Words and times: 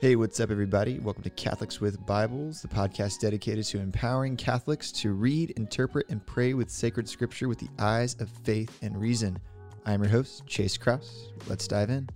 Hey, 0.00 0.16
what's 0.16 0.40
up, 0.40 0.50
everybody? 0.50 0.98
Welcome 0.98 1.24
to 1.24 1.28
Catholics 1.28 1.78
with 1.78 2.06
Bibles, 2.06 2.62
the 2.62 2.68
podcast 2.68 3.20
dedicated 3.20 3.66
to 3.66 3.80
empowering 3.80 4.34
Catholics 4.34 4.90
to 4.92 5.12
read, 5.12 5.50
interpret, 5.58 6.08
and 6.08 6.24
pray 6.24 6.54
with 6.54 6.70
sacred 6.70 7.06
scripture 7.06 7.48
with 7.48 7.58
the 7.58 7.68
eyes 7.78 8.16
of 8.18 8.30
faith 8.30 8.78
and 8.80 8.98
reason. 8.98 9.38
I'm 9.84 10.02
your 10.02 10.10
host, 10.10 10.46
Chase 10.46 10.78
Kraus. 10.78 11.28
Let's 11.48 11.68
dive 11.68 11.90
in. 11.90 12.08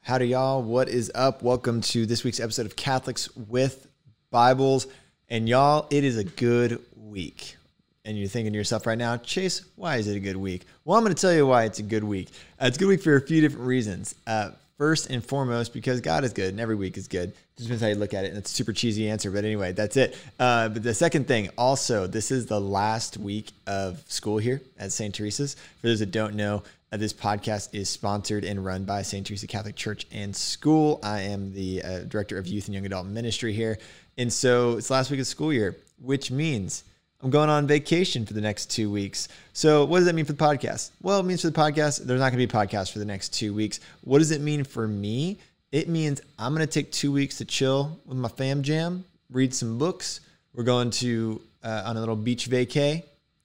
Howdy, 0.00 0.28
y'all. 0.28 0.62
What 0.62 0.88
is 0.88 1.12
up? 1.14 1.42
Welcome 1.42 1.82
to 1.82 2.06
this 2.06 2.24
week's 2.24 2.40
episode 2.40 2.64
of 2.64 2.74
Catholics 2.74 3.28
with 3.36 3.86
Bibles. 4.30 4.86
And 5.28 5.46
y'all, 5.46 5.88
it 5.90 6.04
is 6.04 6.16
a 6.16 6.24
good 6.24 6.82
week. 6.96 7.57
And 8.04 8.18
you're 8.18 8.28
thinking 8.28 8.52
to 8.52 8.58
yourself 8.58 8.86
right 8.86 8.96
now, 8.96 9.16
Chase, 9.18 9.62
why 9.76 9.96
is 9.96 10.08
it 10.08 10.16
a 10.16 10.20
good 10.20 10.36
week? 10.36 10.64
Well, 10.84 10.96
I'm 10.96 11.04
going 11.04 11.14
to 11.14 11.20
tell 11.20 11.32
you 11.32 11.46
why 11.46 11.64
it's 11.64 11.78
a 11.78 11.82
good 11.82 12.04
week. 12.04 12.28
Uh, 12.60 12.66
it's 12.66 12.76
a 12.76 12.80
good 12.80 12.88
week 12.88 13.02
for 13.02 13.16
a 13.16 13.20
few 13.20 13.40
different 13.40 13.66
reasons. 13.66 14.14
Uh, 14.26 14.52
first 14.78 15.10
and 15.10 15.24
foremost, 15.24 15.74
because 15.74 16.00
God 16.00 16.24
is 16.24 16.32
good 16.32 16.50
and 16.50 16.60
every 16.60 16.76
week 16.76 16.96
is 16.96 17.08
good. 17.08 17.32
Just 17.56 17.68
depends 17.68 17.82
how 17.82 17.88
you 17.88 17.96
look 17.96 18.14
at 18.14 18.24
it. 18.24 18.28
And 18.28 18.38
it's 18.38 18.52
a 18.52 18.54
super 18.54 18.72
cheesy 18.72 19.10
answer, 19.10 19.30
but 19.30 19.44
anyway, 19.44 19.72
that's 19.72 19.96
it. 19.96 20.16
Uh, 20.38 20.68
but 20.68 20.84
the 20.84 20.94
second 20.94 21.26
thing, 21.26 21.50
also, 21.58 22.06
this 22.06 22.30
is 22.30 22.46
the 22.46 22.60
last 22.60 23.18
week 23.18 23.50
of 23.66 24.00
school 24.08 24.38
here 24.38 24.62
at 24.78 24.92
St. 24.92 25.12
Teresa's. 25.12 25.56
For 25.80 25.88
those 25.88 25.98
that 25.98 26.12
don't 26.12 26.36
know, 26.36 26.62
uh, 26.92 26.96
this 26.96 27.12
podcast 27.12 27.74
is 27.74 27.90
sponsored 27.90 28.44
and 28.44 28.64
run 28.64 28.84
by 28.84 29.02
St. 29.02 29.26
Teresa 29.26 29.48
Catholic 29.48 29.74
Church 29.74 30.06
and 30.12 30.34
School. 30.34 31.00
I 31.02 31.22
am 31.22 31.52
the 31.52 31.82
uh, 31.82 31.98
director 32.04 32.38
of 32.38 32.46
youth 32.46 32.66
and 32.66 32.74
young 32.74 32.86
adult 32.86 33.06
ministry 33.06 33.52
here. 33.52 33.78
And 34.16 34.32
so 34.32 34.78
it's 34.78 34.90
last 34.90 35.10
week 35.10 35.20
of 35.20 35.26
school 35.26 35.52
year, 35.52 35.76
which 36.00 36.30
means 36.30 36.84
I'm 37.20 37.30
going 37.30 37.50
on 37.50 37.66
vacation 37.66 38.24
for 38.24 38.32
the 38.32 38.40
next 38.40 38.66
two 38.70 38.92
weeks. 38.92 39.26
So, 39.52 39.84
what 39.84 39.98
does 39.98 40.06
that 40.06 40.14
mean 40.14 40.24
for 40.24 40.34
the 40.34 40.44
podcast? 40.44 40.90
Well, 41.02 41.18
it 41.18 41.24
means 41.24 41.42
for 41.42 41.50
the 41.50 41.58
podcast, 41.58 42.04
there's 42.04 42.20
not 42.20 42.30
going 42.30 42.38
to 42.40 42.46
be 42.46 42.56
a 42.56 42.66
podcast 42.66 42.92
for 42.92 43.00
the 43.00 43.04
next 43.04 43.30
two 43.30 43.52
weeks. 43.52 43.80
What 44.02 44.18
does 44.18 44.30
it 44.30 44.40
mean 44.40 44.62
for 44.62 44.86
me? 44.86 45.38
It 45.72 45.88
means 45.88 46.20
I'm 46.38 46.54
going 46.54 46.64
to 46.64 46.72
take 46.72 46.92
two 46.92 47.10
weeks 47.10 47.38
to 47.38 47.44
chill 47.44 47.98
with 48.06 48.16
my 48.16 48.28
fam 48.28 48.62
jam, 48.62 49.04
read 49.32 49.52
some 49.52 49.78
books. 49.78 50.20
We're 50.54 50.62
going 50.62 50.90
to 50.90 51.40
uh, 51.64 51.82
on 51.86 51.96
a 51.96 52.00
little 52.00 52.14
beach 52.14 52.48
vacay 52.48 53.02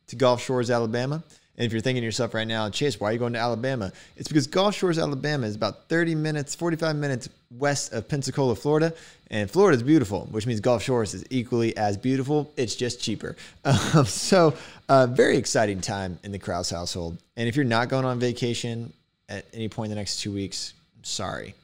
to 0.07 0.15
Gulf 0.15 0.43
Shores, 0.43 0.69
Alabama. 0.69 1.23
And 1.57 1.65
if 1.65 1.71
you're 1.71 1.81
thinking 1.81 2.01
to 2.01 2.05
yourself 2.05 2.33
right 2.35 2.47
now, 2.47 2.69
Chase, 2.69 2.99
why 2.99 3.09
are 3.09 3.13
you 3.13 3.19
going 3.19 3.33
to 3.33 3.39
Alabama? 3.39 3.91
It's 4.17 4.27
because 4.27 4.47
Gulf 4.47 4.75
Shores, 4.75 4.99
Alabama 4.99 5.47
is 5.47 5.55
about 5.55 5.87
30 5.89 6.15
minutes, 6.15 6.55
45 6.55 6.95
minutes 6.95 7.29
west 7.51 7.93
of 7.93 8.07
Pensacola, 8.07 8.55
Florida. 8.55 8.93
And 9.33 9.49
Florida 9.49 9.75
is 9.75 9.81
beautiful, 9.81 10.27
which 10.29 10.45
means 10.45 10.59
Gulf 10.59 10.83
Shores 10.83 11.15
is 11.15 11.25
equally 11.31 11.75
as 11.75 11.97
beautiful. 11.97 12.53
It's 12.55 12.75
just 12.75 13.01
cheaper. 13.01 13.35
Um, 13.65 14.05
so, 14.05 14.53
uh, 14.89 15.07
very 15.07 15.37
exciting 15.37 15.81
time 15.81 16.19
in 16.23 16.31
the 16.31 16.37
Kraus 16.37 16.69
household. 16.69 17.17
And 17.35 17.49
if 17.49 17.55
you're 17.55 17.65
not 17.65 17.89
going 17.89 18.05
on 18.05 18.19
vacation 18.19 18.93
at 19.27 19.45
any 19.53 19.69
point 19.69 19.87
in 19.87 19.95
the 19.95 20.01
next 20.01 20.21
two 20.21 20.31
weeks, 20.31 20.73
sorry. 21.01 21.55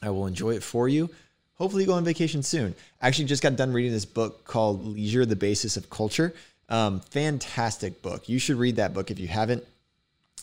I 0.00 0.10
will 0.10 0.26
enjoy 0.26 0.50
it 0.50 0.62
for 0.62 0.88
you. 0.88 1.10
Hopefully, 1.54 1.82
you 1.82 1.88
go 1.88 1.94
on 1.94 2.04
vacation 2.04 2.42
soon. 2.42 2.74
I 3.00 3.08
actually 3.08 3.24
just 3.24 3.42
got 3.42 3.56
done 3.56 3.72
reading 3.72 3.90
this 3.90 4.04
book 4.04 4.44
called 4.44 4.84
Leisure, 4.86 5.26
the 5.26 5.36
Basis 5.36 5.76
of 5.76 5.90
Culture. 5.90 6.32
Um, 6.68 7.00
fantastic 7.00 8.00
book. 8.02 8.28
You 8.28 8.38
should 8.38 8.56
read 8.56 8.76
that 8.76 8.94
book 8.94 9.10
if 9.10 9.18
you 9.18 9.26
haven't. 9.26 9.64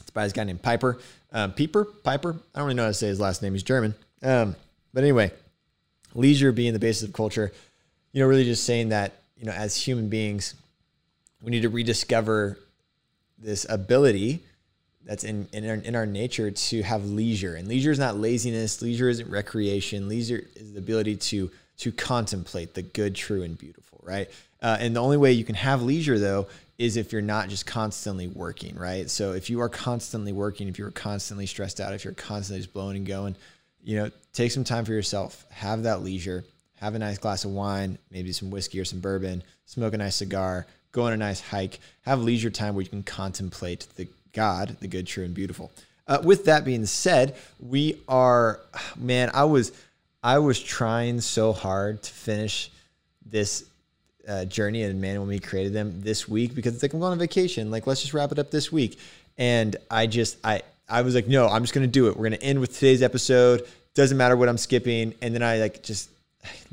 It's 0.01 0.09
by 0.09 0.25
this 0.25 0.33
guy 0.33 0.43
named 0.43 0.61
Piper. 0.61 0.97
Um, 1.31 1.53
Pieper? 1.53 1.85
Piper? 1.85 2.35
I 2.53 2.59
don't 2.59 2.67
really 2.67 2.75
know 2.75 2.83
how 2.83 2.89
to 2.89 2.93
say 2.93 3.07
his 3.07 3.19
last 3.19 3.41
name. 3.41 3.53
He's 3.53 3.63
German. 3.63 3.95
Um, 4.21 4.55
but 4.93 5.03
anyway, 5.03 5.31
leisure 6.13 6.51
being 6.51 6.73
the 6.73 6.79
basis 6.79 7.07
of 7.07 7.13
culture, 7.13 7.51
you 8.11 8.21
know, 8.21 8.27
really 8.27 8.43
just 8.43 8.63
saying 8.63 8.89
that, 8.89 9.13
you 9.37 9.45
know, 9.45 9.51
as 9.51 9.75
human 9.75 10.09
beings, 10.09 10.55
we 11.41 11.51
need 11.51 11.61
to 11.61 11.69
rediscover 11.69 12.57
this 13.37 13.65
ability 13.69 14.41
that's 15.05 15.23
in, 15.23 15.47
in 15.53 15.67
our, 15.67 15.75
in 15.75 15.95
our 15.95 16.05
nature 16.05 16.51
to 16.51 16.81
have 16.83 17.05
leisure. 17.05 17.55
And 17.55 17.67
leisure 17.67 17.91
is 17.91 17.99
not 17.99 18.17
laziness. 18.17 18.81
Leisure 18.81 19.09
isn't 19.09 19.29
recreation. 19.29 20.09
Leisure 20.09 20.43
is 20.55 20.73
the 20.73 20.79
ability 20.79 21.15
to, 21.15 21.49
to 21.77 21.91
contemplate 21.91 22.73
the 22.73 22.81
good, 22.81 23.15
true, 23.15 23.43
and 23.43 23.57
beautiful, 23.57 24.01
right? 24.03 24.29
Uh, 24.61 24.77
and 24.79 24.95
the 24.95 25.01
only 25.01 25.17
way 25.17 25.31
you 25.31 25.45
can 25.45 25.55
have 25.55 25.81
leisure 25.81 26.19
though 26.19 26.47
is 26.77 26.95
if 26.95 27.11
you're 27.11 27.21
not 27.21 27.49
just 27.49 27.65
constantly 27.65 28.27
working, 28.27 28.75
right? 28.75 29.09
So 29.09 29.33
if 29.33 29.49
you 29.49 29.61
are 29.61 29.69
constantly 29.69 30.31
working, 30.31 30.67
if 30.67 30.77
you're 30.77 30.91
constantly 30.91 31.45
stressed 31.45 31.79
out, 31.79 31.93
if 31.93 32.03
you're 32.03 32.13
constantly 32.13 32.61
just 32.61 32.73
blowing 32.73 32.97
and 32.97 33.05
going, 33.05 33.35
you 33.89 33.95
know, 33.95 34.11
take 34.33 34.51
some 34.51 34.63
time 34.63 34.85
for 34.85 34.93
yourself, 34.93 35.47
have 35.49 35.81
that 35.81 36.03
leisure, 36.03 36.43
have 36.75 36.93
a 36.93 36.99
nice 36.99 37.17
glass 37.17 37.43
of 37.43 37.49
wine, 37.49 37.97
maybe 38.11 38.31
some 38.31 38.51
whiskey 38.51 38.79
or 38.79 38.85
some 38.85 38.99
bourbon, 38.99 39.41
smoke 39.65 39.95
a 39.95 39.97
nice 39.97 40.17
cigar, 40.17 40.67
go 40.91 41.05
on 41.05 41.13
a 41.13 41.17
nice 41.17 41.41
hike, 41.41 41.79
have 42.01 42.21
leisure 42.21 42.51
time 42.51 42.75
where 42.75 42.83
you 42.83 42.89
can 42.89 43.01
contemplate 43.01 43.87
the 43.95 44.07
God, 44.31 44.77
the 44.79 44.87
good, 44.87 45.07
true, 45.07 45.25
and 45.25 45.33
beautiful. 45.33 45.71
Uh, 46.07 46.19
with 46.23 46.45
that 46.45 46.65
being 46.65 46.85
said, 46.85 47.35
we 47.59 47.99
are, 48.07 48.59
man, 48.95 49.31
I 49.33 49.45
was, 49.45 49.71
I 50.21 50.37
was 50.37 50.61
trying 50.61 51.19
so 51.19 51.51
hard 51.51 52.03
to 52.03 52.11
finish 52.11 52.69
this 53.25 53.65
uh, 54.27 54.45
journey 54.45 54.83
and 54.83 55.01
man 55.01 55.17
when 55.17 55.29
we 55.29 55.39
created 55.39 55.73
them 55.73 55.99
this 56.01 56.29
week 56.29 56.53
because 56.53 56.75
it's 56.75 56.83
like 56.83 56.93
I'm 56.93 56.99
going 56.99 57.13
on 57.13 57.17
vacation. 57.17 57.71
Like 57.71 57.87
let's 57.87 58.01
just 58.01 58.13
wrap 58.13 58.31
it 58.31 58.37
up 58.37 58.51
this 58.51 58.71
week. 58.71 58.99
And 59.39 59.75
I 59.89 60.05
just 60.05 60.37
I 60.43 60.61
I 60.87 61.01
was 61.01 61.15
like, 61.15 61.27
no, 61.27 61.47
I'm 61.47 61.63
just 61.63 61.73
gonna 61.73 61.87
do 61.87 62.07
it. 62.07 62.15
We're 62.17 62.25
gonna 62.25 62.37
end 62.37 62.59
with 62.59 62.73
today's 62.73 63.01
episode. 63.01 63.67
Doesn't 63.99 64.15
matter 64.15 64.37
what 64.37 64.47
I'm 64.47 64.57
skipping. 64.57 65.13
And 65.21 65.35
then 65.35 65.43
I 65.43 65.57
like 65.57 65.83
just 65.83 66.09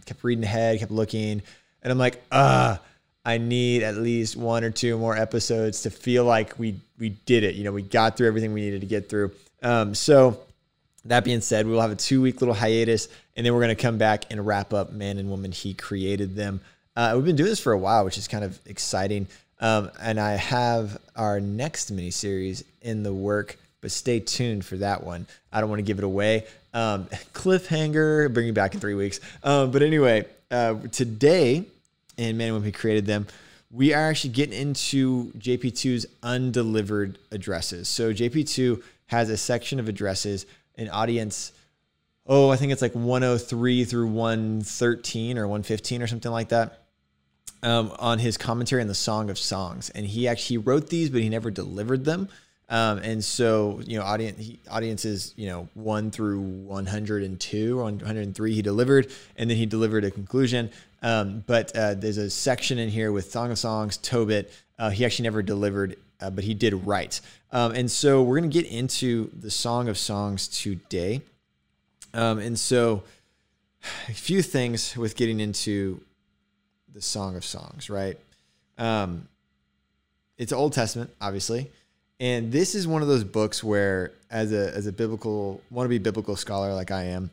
kept 0.04 0.22
reading 0.22 0.44
ahead, 0.44 0.78
kept 0.78 0.92
looking, 0.92 1.42
and 1.82 1.90
I'm 1.90 1.98
like, 1.98 2.22
ah, 2.30 2.78
I 3.24 3.38
need 3.38 3.82
at 3.82 3.96
least 3.96 4.36
one 4.36 4.62
or 4.62 4.70
two 4.70 4.96
more 4.96 5.16
episodes 5.16 5.82
to 5.82 5.90
feel 5.90 6.24
like 6.24 6.56
we 6.56 6.76
we 7.00 7.08
did 7.08 7.42
it. 7.42 7.56
You 7.56 7.64
know, 7.64 7.72
we 7.72 7.82
got 7.82 8.16
through 8.16 8.28
everything 8.28 8.52
we 8.52 8.60
needed 8.60 8.82
to 8.82 8.86
get 8.86 9.08
through. 9.08 9.32
Um, 9.60 9.92
so 9.96 10.38
that 11.06 11.24
being 11.24 11.40
said, 11.40 11.66
we 11.66 11.72
will 11.72 11.80
have 11.80 11.90
a 11.90 11.96
two 11.96 12.22
week 12.22 12.40
little 12.40 12.54
hiatus, 12.54 13.08
and 13.36 13.44
then 13.44 13.52
we're 13.54 13.60
gonna 13.60 13.74
come 13.74 13.98
back 13.98 14.26
and 14.30 14.46
wrap 14.46 14.72
up 14.72 14.92
Man 14.92 15.18
and 15.18 15.28
Woman 15.28 15.50
He 15.50 15.74
Created 15.74 16.36
Them. 16.36 16.60
Uh, 16.94 17.14
we've 17.16 17.24
been 17.24 17.34
doing 17.34 17.50
this 17.50 17.58
for 17.58 17.72
a 17.72 17.78
while, 17.78 18.04
which 18.04 18.18
is 18.18 18.28
kind 18.28 18.44
of 18.44 18.56
exciting. 18.66 19.26
Um, 19.58 19.90
and 20.00 20.20
I 20.20 20.34
have 20.34 20.96
our 21.16 21.40
next 21.40 21.90
mini 21.90 22.12
series 22.12 22.62
in 22.82 23.02
the 23.02 23.12
work, 23.12 23.58
but 23.80 23.90
stay 23.90 24.20
tuned 24.20 24.64
for 24.64 24.76
that 24.76 25.02
one. 25.02 25.26
I 25.52 25.60
don't 25.60 25.68
want 25.68 25.80
to 25.80 25.84
give 25.84 25.98
it 25.98 26.04
away. 26.04 26.44
Um, 26.76 27.06
cliffhanger, 27.32 28.32
bring 28.32 28.46
you 28.46 28.52
back 28.52 28.74
in 28.74 28.80
three 28.80 28.94
weeks. 28.94 29.18
Um, 29.42 29.70
but 29.70 29.82
anyway, 29.82 30.26
uh, 30.50 30.74
today 30.92 31.64
in 32.18 32.36
Man 32.36 32.48
and 32.48 32.54
Woman 32.56 32.66
He 32.66 32.72
Created 32.72 33.06
Them, 33.06 33.26
we 33.70 33.94
are 33.94 34.10
actually 34.10 34.30
getting 34.30 34.58
into 34.58 35.32
JP2's 35.38 36.06
undelivered 36.22 37.18
addresses. 37.32 37.88
So 37.88 38.12
JP2 38.12 38.82
has 39.06 39.30
a 39.30 39.36
section 39.36 39.80
of 39.80 39.88
addresses, 39.88 40.44
an 40.76 40.90
audience 40.90 41.52
oh, 42.26 42.50
I 42.50 42.56
think 42.56 42.72
it's 42.72 42.82
like 42.82 42.94
103 42.94 43.84
through 43.84 44.08
113 44.08 45.38
or 45.38 45.46
115 45.46 46.02
or 46.02 46.06
something 46.06 46.30
like 46.30 46.48
that 46.48 46.82
um, 47.62 47.92
on 47.98 48.18
his 48.18 48.36
commentary 48.36 48.82
on 48.82 48.88
the 48.88 48.94
Song 48.94 49.30
of 49.30 49.38
Songs, 49.38 49.90
and 49.90 50.06
he 50.06 50.28
actually 50.28 50.58
wrote 50.58 50.88
these, 50.88 51.10
but 51.10 51.22
he 51.22 51.28
never 51.28 51.50
delivered 51.50 52.04
them. 52.04 52.28
Um, 52.68 52.98
and 52.98 53.24
so, 53.24 53.80
you 53.86 53.98
know, 53.98 54.04
audience 54.04 54.42
audiences, 54.68 55.32
you 55.36 55.46
know, 55.46 55.68
one 55.74 56.10
through 56.10 56.40
102 56.40 57.78
or 57.78 57.84
103, 57.84 58.54
he 58.54 58.62
delivered, 58.62 59.12
and 59.36 59.48
then 59.48 59.56
he 59.56 59.66
delivered 59.66 60.04
a 60.04 60.10
conclusion. 60.10 60.70
Um, 61.02 61.44
but 61.46 61.74
uh, 61.76 61.94
there's 61.94 62.18
a 62.18 62.28
section 62.28 62.78
in 62.78 62.88
here 62.88 63.12
with 63.12 63.30
Song 63.30 63.52
of 63.52 63.58
Songs, 63.58 63.96
Tobit. 63.98 64.52
Uh, 64.78 64.90
he 64.90 65.04
actually 65.04 65.24
never 65.24 65.42
delivered, 65.42 65.96
uh, 66.20 66.30
but 66.30 66.42
he 66.42 66.54
did 66.54 66.74
write. 66.86 67.20
Um, 67.52 67.72
and 67.72 67.90
so 67.90 68.22
we're 68.22 68.40
going 68.40 68.50
to 68.50 68.62
get 68.62 68.70
into 68.70 69.30
the 69.38 69.50
Song 69.50 69.88
of 69.88 69.96
Songs 69.96 70.48
today. 70.48 71.22
Um, 72.12 72.38
and 72.38 72.58
so, 72.58 73.04
a 74.08 74.12
few 74.12 74.42
things 74.42 74.96
with 74.96 75.16
getting 75.16 75.38
into 75.38 76.00
the 76.92 77.00
Song 77.00 77.36
of 77.36 77.44
Songs, 77.44 77.88
right? 77.88 78.18
Um, 78.78 79.28
it's 80.38 80.52
Old 80.52 80.72
Testament, 80.72 81.10
obviously, 81.20 81.70
and 82.20 82.50
this 82.50 82.74
is 82.74 82.86
one 82.86 83.02
of 83.02 83.08
those 83.08 83.24
books 83.24 83.62
where, 83.62 84.12
as 84.30 84.52
a 84.52 84.74
as 84.74 84.86
a 84.86 84.92
biblical 84.92 85.60
wannabe 85.72 86.02
biblical 86.02 86.36
scholar 86.36 86.74
like 86.74 86.90
I 86.90 87.04
am, 87.04 87.30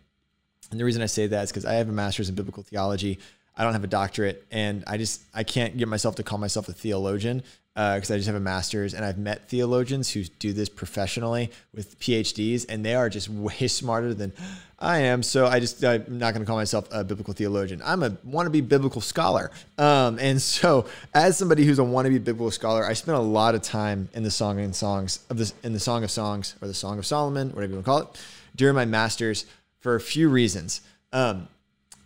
and 0.72 0.80
the 0.80 0.86
reason 0.86 1.02
I 1.02 1.08
say 1.08 1.28
that 1.28 1.44
is 1.44 1.52
because 1.52 1.66
I 1.66 1.74
have 1.74 1.90
a 1.90 1.94
master's 1.94 2.30
in 2.30 2.36
biblical 2.36 2.64
theology. 2.64 3.20
I 3.56 3.64
don't 3.64 3.74
have 3.74 3.84
a 3.84 3.88
doctorate, 3.88 4.46
and 4.52 4.84
I 4.88 4.98
just 4.98 5.22
I 5.34 5.44
can't 5.44 5.78
get 5.78 5.88
myself 5.88 6.16
to 6.16 6.24
call 6.24 6.40
myself 6.40 6.68
a 6.70 6.74
theologian 6.74 7.44
because 7.76 8.12
uh, 8.12 8.14
I 8.14 8.18
just 8.18 8.28
have 8.28 8.36
a 8.36 8.40
master's, 8.40 8.94
and 8.94 9.04
I've 9.04 9.18
met 9.18 9.50
theologians 9.50 10.12
who 10.12 10.24
do 10.38 10.54
this 10.54 10.70
professionally 10.70 11.50
with 11.74 12.00
PhDs, 12.00 12.68
and 12.70 12.86
they 12.86 12.94
are 12.94 13.10
just 13.10 13.30
way 13.30 13.68
smarter 13.68 14.14
than 14.14 14.32
I 14.78 15.00
am. 15.00 15.24
So 15.24 15.48
I 15.48 15.60
just 15.60 15.84
I'm 15.84 16.20
not 16.20 16.34
going 16.34 16.42
to 16.42 16.46
call 16.46 16.58
myself 16.58 16.88
a 16.92 17.04
biblical 17.04 17.34
theologian. 17.34 17.82
I'm 17.84 18.04
a 18.04 18.12
wannabe 18.12 18.68
biblical 18.68 19.02
scholar, 19.02 19.50
um, 19.80 20.20
and 20.20 20.40
so 20.40 20.86
as 21.16 21.36
somebody 21.36 21.66
who's 21.66 21.80
a 21.80 21.84
wannabe 21.84 22.24
biblical 22.24 22.52
scholar, 22.52 22.86
I 22.86 22.94
spent 22.94 23.18
a 23.18 23.22
lot 23.22 23.56
of 23.56 23.64
time 23.64 24.08
in 24.14 24.22
the 24.22 24.32
Song 24.32 24.60
and 24.60 24.76
Songs 24.76 25.26
of 25.32 25.38
this 25.38 25.56
in 25.64 25.74
the 25.74 25.80
Song 25.80 26.04
of 26.04 26.12
Songs 26.12 26.56
or 26.62 26.68
the 26.68 26.76
Song 26.76 27.00
of 27.00 27.08
Solomon, 27.08 27.50
whatever 27.50 27.72
you 27.72 27.76
want 27.78 27.86
to 27.86 27.90
call 27.90 28.00
it, 28.02 28.26
during 28.56 28.76
my 28.76 28.86
master's 28.86 29.48
for 29.80 29.96
a 29.96 30.02
few 30.02 30.30
reasons. 30.30 30.82
Um, 31.12 31.48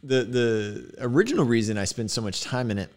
the 0.02 0.24
the 0.24 0.94
original 1.00 1.44
reason 1.44 1.78
I 1.78 1.84
spent 1.84 2.10
so 2.10 2.22
much 2.22 2.42
time 2.42 2.72
in 2.72 2.78
it 2.78 2.90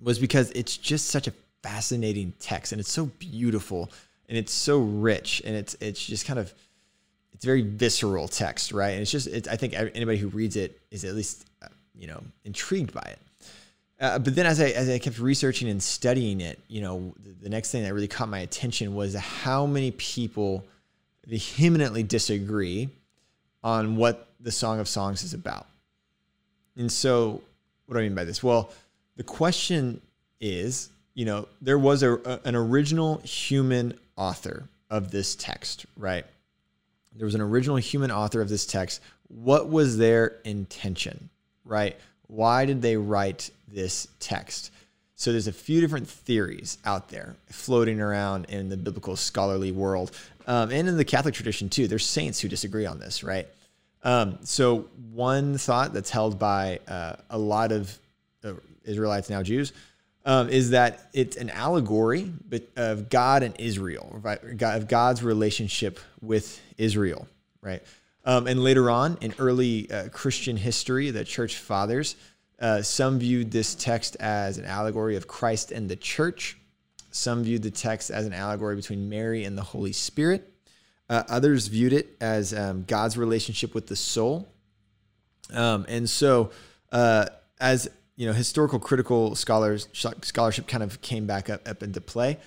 was 0.00 0.18
because 0.18 0.50
it's 0.52 0.76
just 0.76 1.08
such 1.08 1.28
a 1.28 1.32
fascinating 1.62 2.32
text 2.38 2.72
and 2.72 2.80
it's 2.80 2.92
so 2.92 3.06
beautiful 3.18 3.90
and 4.28 4.36
it's 4.36 4.52
so 4.52 4.78
rich 4.78 5.42
and 5.44 5.54
it's 5.54 5.76
it's 5.80 6.04
just 6.04 6.26
kind 6.26 6.38
of 6.38 6.52
it's 7.42 7.46
very 7.46 7.62
visceral 7.62 8.28
text, 8.28 8.70
right? 8.70 8.90
And 8.90 9.02
it's 9.02 9.10
just, 9.10 9.26
it's, 9.26 9.48
I 9.48 9.56
think 9.56 9.74
anybody 9.74 10.16
who 10.16 10.28
reads 10.28 10.54
it 10.54 10.78
is 10.92 11.04
at 11.04 11.16
least, 11.16 11.44
uh, 11.60 11.66
you 11.92 12.06
know, 12.06 12.22
intrigued 12.44 12.94
by 12.94 13.00
it. 13.00 13.18
Uh, 14.00 14.20
but 14.20 14.36
then 14.36 14.46
as 14.46 14.60
I, 14.60 14.66
as 14.66 14.88
I 14.88 15.00
kept 15.00 15.18
researching 15.18 15.68
and 15.68 15.82
studying 15.82 16.40
it, 16.40 16.60
you 16.68 16.80
know, 16.80 17.12
the, 17.20 17.30
the 17.42 17.48
next 17.48 17.72
thing 17.72 17.82
that 17.82 17.92
really 17.92 18.06
caught 18.06 18.28
my 18.28 18.38
attention 18.38 18.94
was 18.94 19.16
how 19.16 19.66
many 19.66 19.90
people 19.90 20.64
vehemently 21.26 22.04
disagree 22.04 22.88
on 23.64 23.96
what 23.96 24.28
the 24.38 24.52
Song 24.52 24.78
of 24.78 24.86
Songs 24.86 25.24
is 25.24 25.34
about. 25.34 25.66
And 26.76 26.92
so, 26.92 27.40
what 27.86 27.96
do 27.96 28.00
I 28.00 28.04
mean 28.04 28.14
by 28.14 28.22
this? 28.22 28.40
Well, 28.40 28.70
the 29.16 29.24
question 29.24 30.00
is, 30.40 30.90
you 31.14 31.24
know, 31.24 31.48
there 31.60 31.78
was 31.78 32.02
a, 32.02 32.14
a, 32.14 32.40
an 32.44 32.56
original 32.56 33.18
human 33.18 33.98
author 34.16 34.68
of 34.90 35.10
this 35.10 35.34
text, 35.34 35.86
right? 35.96 36.24
There 37.16 37.26
was 37.26 37.34
an 37.34 37.40
original 37.40 37.76
human 37.76 38.10
author 38.10 38.40
of 38.40 38.48
this 38.48 38.66
text. 38.66 39.00
What 39.28 39.68
was 39.68 39.98
their 39.98 40.38
intention, 40.44 41.28
right? 41.64 41.96
Why 42.26 42.64
did 42.64 42.80
they 42.82 42.96
write 42.96 43.50
this 43.68 44.08
text? 44.20 44.70
So 45.16 45.30
there's 45.30 45.46
a 45.46 45.52
few 45.52 45.80
different 45.80 46.08
theories 46.08 46.78
out 46.84 47.08
there 47.08 47.36
floating 47.50 48.00
around 48.00 48.46
in 48.46 48.68
the 48.68 48.76
biblical 48.76 49.14
scholarly 49.16 49.70
world 49.70 50.10
um, 50.46 50.70
and 50.70 50.88
in 50.88 50.96
the 50.96 51.04
Catholic 51.04 51.34
tradition 51.34 51.68
too. 51.68 51.86
There's 51.86 52.06
saints 52.06 52.40
who 52.40 52.48
disagree 52.48 52.86
on 52.86 52.98
this, 52.98 53.22
right? 53.22 53.46
Um, 54.02 54.38
so 54.42 54.88
one 55.12 55.58
thought 55.58 55.92
that's 55.92 56.10
held 56.10 56.38
by 56.38 56.80
uh, 56.88 57.16
a 57.30 57.38
lot 57.38 57.70
of 57.70 57.96
uh, 58.42 58.54
Israelites 58.84 59.30
now 59.30 59.42
Jews 59.42 59.72
um, 60.24 60.48
is 60.48 60.70
that 60.70 61.08
it's 61.12 61.36
an 61.36 61.50
allegory 61.50 62.32
of 62.76 63.08
God 63.08 63.42
and 63.42 63.58
Israel, 63.58 64.22
of 64.60 64.88
God's 64.88 65.22
relationship 65.22 65.98
with 66.20 66.60
Israel, 66.78 67.26
right? 67.60 67.82
Um, 68.24 68.46
and 68.46 68.62
later 68.62 68.88
on 68.88 69.18
in 69.20 69.34
early 69.38 69.90
uh, 69.90 70.08
Christian 70.10 70.56
history, 70.56 71.10
the 71.10 71.24
church 71.24 71.56
fathers, 71.56 72.14
uh, 72.60 72.82
some 72.82 73.18
viewed 73.18 73.50
this 73.50 73.74
text 73.74 74.16
as 74.20 74.58
an 74.58 74.64
allegory 74.64 75.16
of 75.16 75.26
Christ 75.26 75.72
and 75.72 75.88
the 75.88 75.96
church. 75.96 76.56
Some 77.10 77.42
viewed 77.42 77.62
the 77.62 77.70
text 77.72 78.10
as 78.10 78.24
an 78.24 78.32
allegory 78.32 78.76
between 78.76 79.08
Mary 79.08 79.44
and 79.44 79.58
the 79.58 79.62
Holy 79.62 79.92
Spirit. 79.92 80.48
Uh, 81.10 81.24
others 81.28 81.66
viewed 81.66 81.92
it 81.92 82.16
as 82.20 82.54
um, 82.54 82.84
God's 82.84 83.18
relationship 83.18 83.74
with 83.74 83.88
the 83.88 83.96
soul. 83.96 84.48
Um, 85.52 85.84
and 85.88 86.08
so, 86.08 86.52
uh, 86.92 87.26
as 87.60 87.90
you 88.16 88.26
know, 88.26 88.32
historical 88.32 88.78
critical 88.78 89.34
scholars 89.34 89.88
scholarship 89.92 90.66
kind 90.66 90.82
of 90.82 91.00
came 91.00 91.26
back 91.26 91.48
up, 91.48 91.66
up 91.68 91.82
into 91.82 92.00
play. 92.00 92.38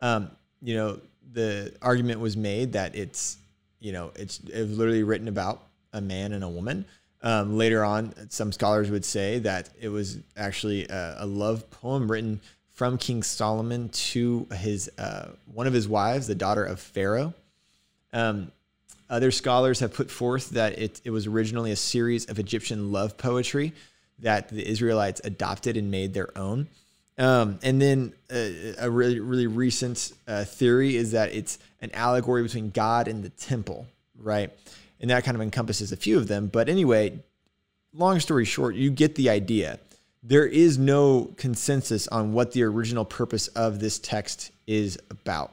Um, 0.00 0.30
you 0.60 0.74
know, 0.74 1.00
the 1.32 1.74
argument 1.82 2.20
was 2.20 2.36
made 2.36 2.72
that 2.72 2.94
it's 2.94 3.38
you 3.80 3.92
know 3.92 4.12
it's 4.16 4.40
it 4.40 4.64
literally 4.64 5.02
written 5.02 5.28
about 5.28 5.62
a 5.92 6.00
man 6.00 6.32
and 6.32 6.44
a 6.44 6.48
woman. 6.48 6.84
Um, 7.22 7.56
later 7.56 7.82
on, 7.82 8.12
some 8.28 8.52
scholars 8.52 8.90
would 8.90 9.04
say 9.04 9.38
that 9.40 9.70
it 9.80 9.88
was 9.88 10.18
actually 10.36 10.86
a, 10.88 11.16
a 11.20 11.26
love 11.26 11.70
poem 11.70 12.10
written 12.10 12.40
from 12.74 12.98
King 12.98 13.22
Solomon 13.22 13.88
to 13.88 14.46
his 14.52 14.90
uh, 14.98 15.30
one 15.52 15.66
of 15.66 15.72
his 15.72 15.88
wives, 15.88 16.26
the 16.26 16.34
daughter 16.34 16.64
of 16.64 16.80
Pharaoh. 16.80 17.32
Um, 18.12 18.52
other 19.08 19.30
scholars 19.30 19.80
have 19.80 19.92
put 19.94 20.10
forth 20.10 20.50
that 20.50 20.78
it, 20.78 21.00
it 21.04 21.10
was 21.10 21.26
originally 21.26 21.70
a 21.70 21.76
series 21.76 22.26
of 22.26 22.38
Egyptian 22.38 22.92
love 22.92 23.16
poetry 23.16 23.72
that 24.20 24.48
the 24.48 24.66
Israelites 24.66 25.20
adopted 25.24 25.76
and 25.76 25.90
made 25.90 26.14
their 26.14 26.36
own. 26.36 26.68
Um, 27.16 27.58
and 27.62 27.80
then 27.80 28.12
uh, 28.30 28.74
a 28.78 28.90
really, 28.90 29.20
really 29.20 29.46
recent 29.46 30.12
uh, 30.26 30.44
theory 30.44 30.96
is 30.96 31.12
that 31.12 31.32
it's 31.32 31.58
an 31.80 31.90
allegory 31.94 32.42
between 32.42 32.70
God 32.70 33.06
and 33.06 33.22
the 33.22 33.28
temple, 33.30 33.86
right? 34.18 34.50
And 35.00 35.10
that 35.10 35.24
kind 35.24 35.36
of 35.36 35.42
encompasses 35.42 35.92
a 35.92 35.96
few 35.96 36.16
of 36.16 36.26
them. 36.26 36.48
But 36.48 36.68
anyway, 36.68 37.20
long 37.92 38.18
story 38.20 38.44
short, 38.44 38.74
you 38.74 38.90
get 38.90 39.14
the 39.14 39.30
idea. 39.30 39.78
There 40.22 40.46
is 40.46 40.78
no 40.78 41.34
consensus 41.36 42.08
on 42.08 42.32
what 42.32 42.52
the 42.52 42.62
original 42.64 43.04
purpose 43.04 43.48
of 43.48 43.78
this 43.78 43.98
text 43.98 44.50
is 44.66 44.98
about. 45.10 45.52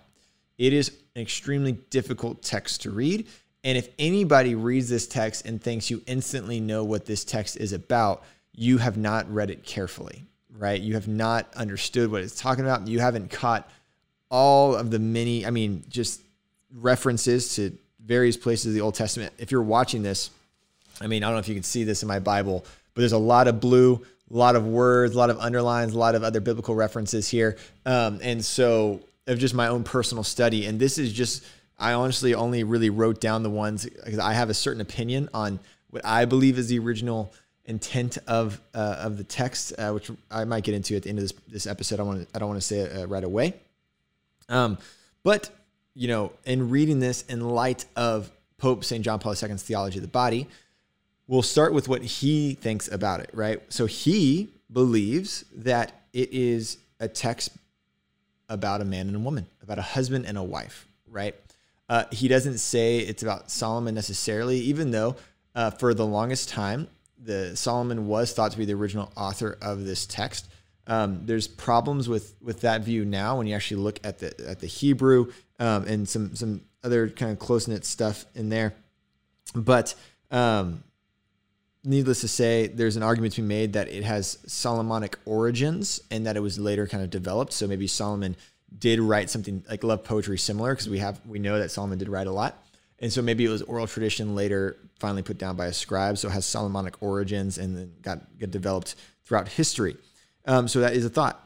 It 0.57 0.73
is 0.73 0.91
an 1.15 1.21
extremely 1.21 1.73
difficult 1.73 2.41
text 2.41 2.81
to 2.83 2.91
read. 2.91 3.27
And 3.63 3.77
if 3.77 3.89
anybody 3.99 4.55
reads 4.55 4.89
this 4.89 5.07
text 5.07 5.45
and 5.45 5.61
thinks 5.61 5.89
you 5.89 6.01
instantly 6.07 6.59
know 6.59 6.83
what 6.83 7.05
this 7.05 7.23
text 7.23 7.57
is 7.57 7.73
about, 7.73 8.23
you 8.53 8.77
have 8.77 8.97
not 8.97 9.31
read 9.31 9.49
it 9.49 9.63
carefully, 9.63 10.23
right? 10.57 10.79
You 10.79 10.93
have 10.95 11.07
not 11.07 11.53
understood 11.55 12.11
what 12.11 12.21
it's 12.21 12.39
talking 12.39 12.63
about. 12.63 12.87
You 12.87 12.99
haven't 12.99 13.31
caught 13.31 13.69
all 14.29 14.75
of 14.75 14.91
the 14.91 14.99
many, 14.99 15.45
I 15.45 15.49
mean, 15.49 15.83
just 15.89 16.21
references 16.73 17.55
to 17.55 17.77
various 18.03 18.37
places 18.37 18.67
of 18.67 18.73
the 18.73 18.81
Old 18.81 18.95
Testament. 18.95 19.33
If 19.37 19.51
you're 19.51 19.61
watching 19.61 20.03
this, 20.03 20.29
I 20.99 21.07
mean, 21.07 21.23
I 21.23 21.27
don't 21.27 21.35
know 21.35 21.39
if 21.39 21.47
you 21.47 21.55
can 21.55 21.63
see 21.63 21.83
this 21.83 22.01
in 22.01 22.07
my 22.07 22.19
Bible, 22.19 22.65
but 22.93 23.01
there's 23.01 23.11
a 23.11 23.17
lot 23.17 23.47
of 23.47 23.59
blue, 23.59 24.05
a 24.29 24.37
lot 24.37 24.55
of 24.55 24.65
words, 24.65 25.15
a 25.15 25.17
lot 25.17 25.29
of 25.29 25.39
underlines, 25.39 25.93
a 25.93 25.97
lot 25.97 26.15
of 26.15 26.23
other 26.23 26.39
biblical 26.39 26.75
references 26.75 27.27
here. 27.27 27.57
Um, 27.85 28.19
and 28.21 28.43
so, 28.43 29.01
of 29.27 29.39
just 29.39 29.53
my 29.53 29.67
own 29.67 29.83
personal 29.83 30.23
study. 30.23 30.65
And 30.65 30.79
this 30.79 30.97
is 30.97 31.13
just, 31.13 31.43
I 31.77 31.93
honestly 31.93 32.33
only 32.33 32.63
really 32.63 32.89
wrote 32.89 33.21
down 33.21 33.43
the 33.43 33.49
ones 33.49 33.85
because 33.85 34.19
I 34.19 34.33
have 34.33 34.49
a 34.49 34.53
certain 34.53 34.81
opinion 34.81 35.29
on 35.33 35.59
what 35.89 36.05
I 36.05 36.25
believe 36.25 36.57
is 36.57 36.67
the 36.69 36.79
original 36.79 37.33
intent 37.65 38.17
of 38.27 38.59
uh, 38.73 38.97
of 38.99 39.17
the 39.17 39.23
text, 39.23 39.73
uh, 39.77 39.91
which 39.91 40.11
I 40.29 40.45
might 40.45 40.63
get 40.63 40.75
into 40.75 40.95
at 40.95 41.03
the 41.03 41.09
end 41.09 41.19
of 41.19 41.23
this 41.23 41.33
this 41.47 41.67
episode. 41.67 41.99
I 41.99 42.03
want 42.03 42.27
I 42.33 42.39
don't 42.39 42.49
want 42.49 42.61
to 42.61 42.67
say 42.67 42.79
it 42.79 42.97
uh, 42.97 43.07
right 43.07 43.23
away. 43.23 43.55
Um, 44.49 44.77
but 45.23 45.49
you 45.93 46.07
know, 46.07 46.31
in 46.45 46.69
reading 46.69 46.99
this 46.99 47.23
in 47.23 47.41
light 47.41 47.85
of 47.95 48.31
Pope 48.57 48.83
St. 48.83 49.03
John 49.03 49.19
Paul 49.19 49.33
II's 49.33 49.63
theology 49.63 49.97
of 49.97 50.03
the 50.03 50.07
body, 50.07 50.47
we'll 51.27 51.41
start 51.41 51.73
with 51.73 51.87
what 51.87 52.01
he 52.01 52.53
thinks 52.55 52.87
about 52.91 53.19
it. 53.19 53.29
Right. 53.33 53.61
So 53.69 53.85
he 53.85 54.49
believes 54.71 55.45
that 55.55 55.93
it 56.13 56.31
is 56.31 56.77
a 56.99 57.07
text 57.07 57.49
about 58.49 58.81
a 58.81 58.85
man 58.85 59.07
and 59.07 59.15
a 59.15 59.19
woman, 59.19 59.47
about 59.63 59.79
a 59.79 59.83
husband 59.83 60.25
and 60.25 60.37
a 60.37 60.43
wife. 60.43 60.87
Right. 61.09 61.35
Uh, 61.89 62.05
he 62.11 62.27
doesn't 62.27 62.57
say 62.57 62.99
it's 62.99 63.21
about 63.21 63.51
Solomon 63.51 63.93
necessarily, 63.93 64.59
even 64.59 64.91
though 64.91 65.17
uh, 65.55 65.71
for 65.71 65.93
the 65.93 66.05
longest 66.05 66.47
time 66.47 66.87
the 67.23 67.55
Solomon 67.55 68.07
was 68.07 68.33
thought 68.33 68.51
to 68.51 68.57
be 68.57 68.65
the 68.65 68.73
original 68.73 69.11
author 69.15 69.57
of 69.61 69.85
this 69.85 70.05
text. 70.05 70.49
Um, 70.87 71.21
there's 71.25 71.47
problems 71.47 72.09
with 72.09 72.35
with 72.41 72.61
that 72.61 72.81
view 72.81 73.05
now 73.05 73.37
when 73.37 73.47
you 73.47 73.55
actually 73.55 73.81
look 73.81 73.99
at 74.03 74.19
the 74.19 74.33
at 74.47 74.59
the 74.59 74.67
Hebrew 74.67 75.31
um, 75.59 75.85
and 75.85 76.09
some 76.09 76.35
some 76.35 76.61
other 76.83 77.09
kind 77.09 77.31
of 77.31 77.39
close 77.39 77.67
knit 77.67 77.85
stuff 77.85 78.25
in 78.33 78.49
there. 78.49 78.73
But 79.53 79.93
um, 80.31 80.83
needless 81.83 82.21
to 82.21 82.27
say, 82.27 82.67
there's 82.67 82.95
an 82.95 83.03
argument 83.03 83.33
to 83.35 83.41
be 83.41 83.47
made 83.47 83.73
that 83.73 83.89
it 83.89 84.03
has 84.03 84.39
Solomonic 84.47 85.17
origins 85.25 86.01
and 86.09 86.25
that 86.25 86.35
it 86.35 86.39
was 86.39 86.57
later 86.57 86.87
kind 86.87 87.03
of 87.03 87.09
developed. 87.09 87.53
So 87.53 87.67
maybe 87.67 87.87
Solomon 87.87 88.35
did 88.77 88.99
write 88.99 89.29
something 89.29 89.63
like 89.69 89.83
love 89.83 90.03
poetry 90.03 90.37
similar 90.37 90.73
because 90.73 90.89
we 90.89 90.99
have 90.99 91.19
we 91.25 91.39
know 91.39 91.59
that 91.59 91.71
Solomon 91.71 91.97
did 91.97 92.09
write 92.09 92.27
a 92.27 92.31
lot. 92.31 92.57
And 93.01 93.11
so 93.11 93.21
maybe 93.21 93.43
it 93.43 93.49
was 93.49 93.63
oral 93.63 93.87
tradition 93.87 94.35
later 94.35 94.77
finally 94.99 95.23
put 95.23 95.39
down 95.39 95.55
by 95.55 95.65
a 95.65 95.73
scribe. 95.73 96.19
So 96.19 96.29
it 96.29 96.31
has 96.31 96.45
Solomonic 96.45 97.01
origins 97.01 97.57
and 97.57 97.75
then 97.75 97.91
got, 98.03 98.39
got 98.39 98.51
developed 98.51 98.95
throughout 99.25 99.47
history. 99.47 99.97
Um, 100.45 100.67
so 100.67 100.79
that 100.79 100.93
is 100.93 101.03
a 101.03 101.09
thought. 101.09 101.43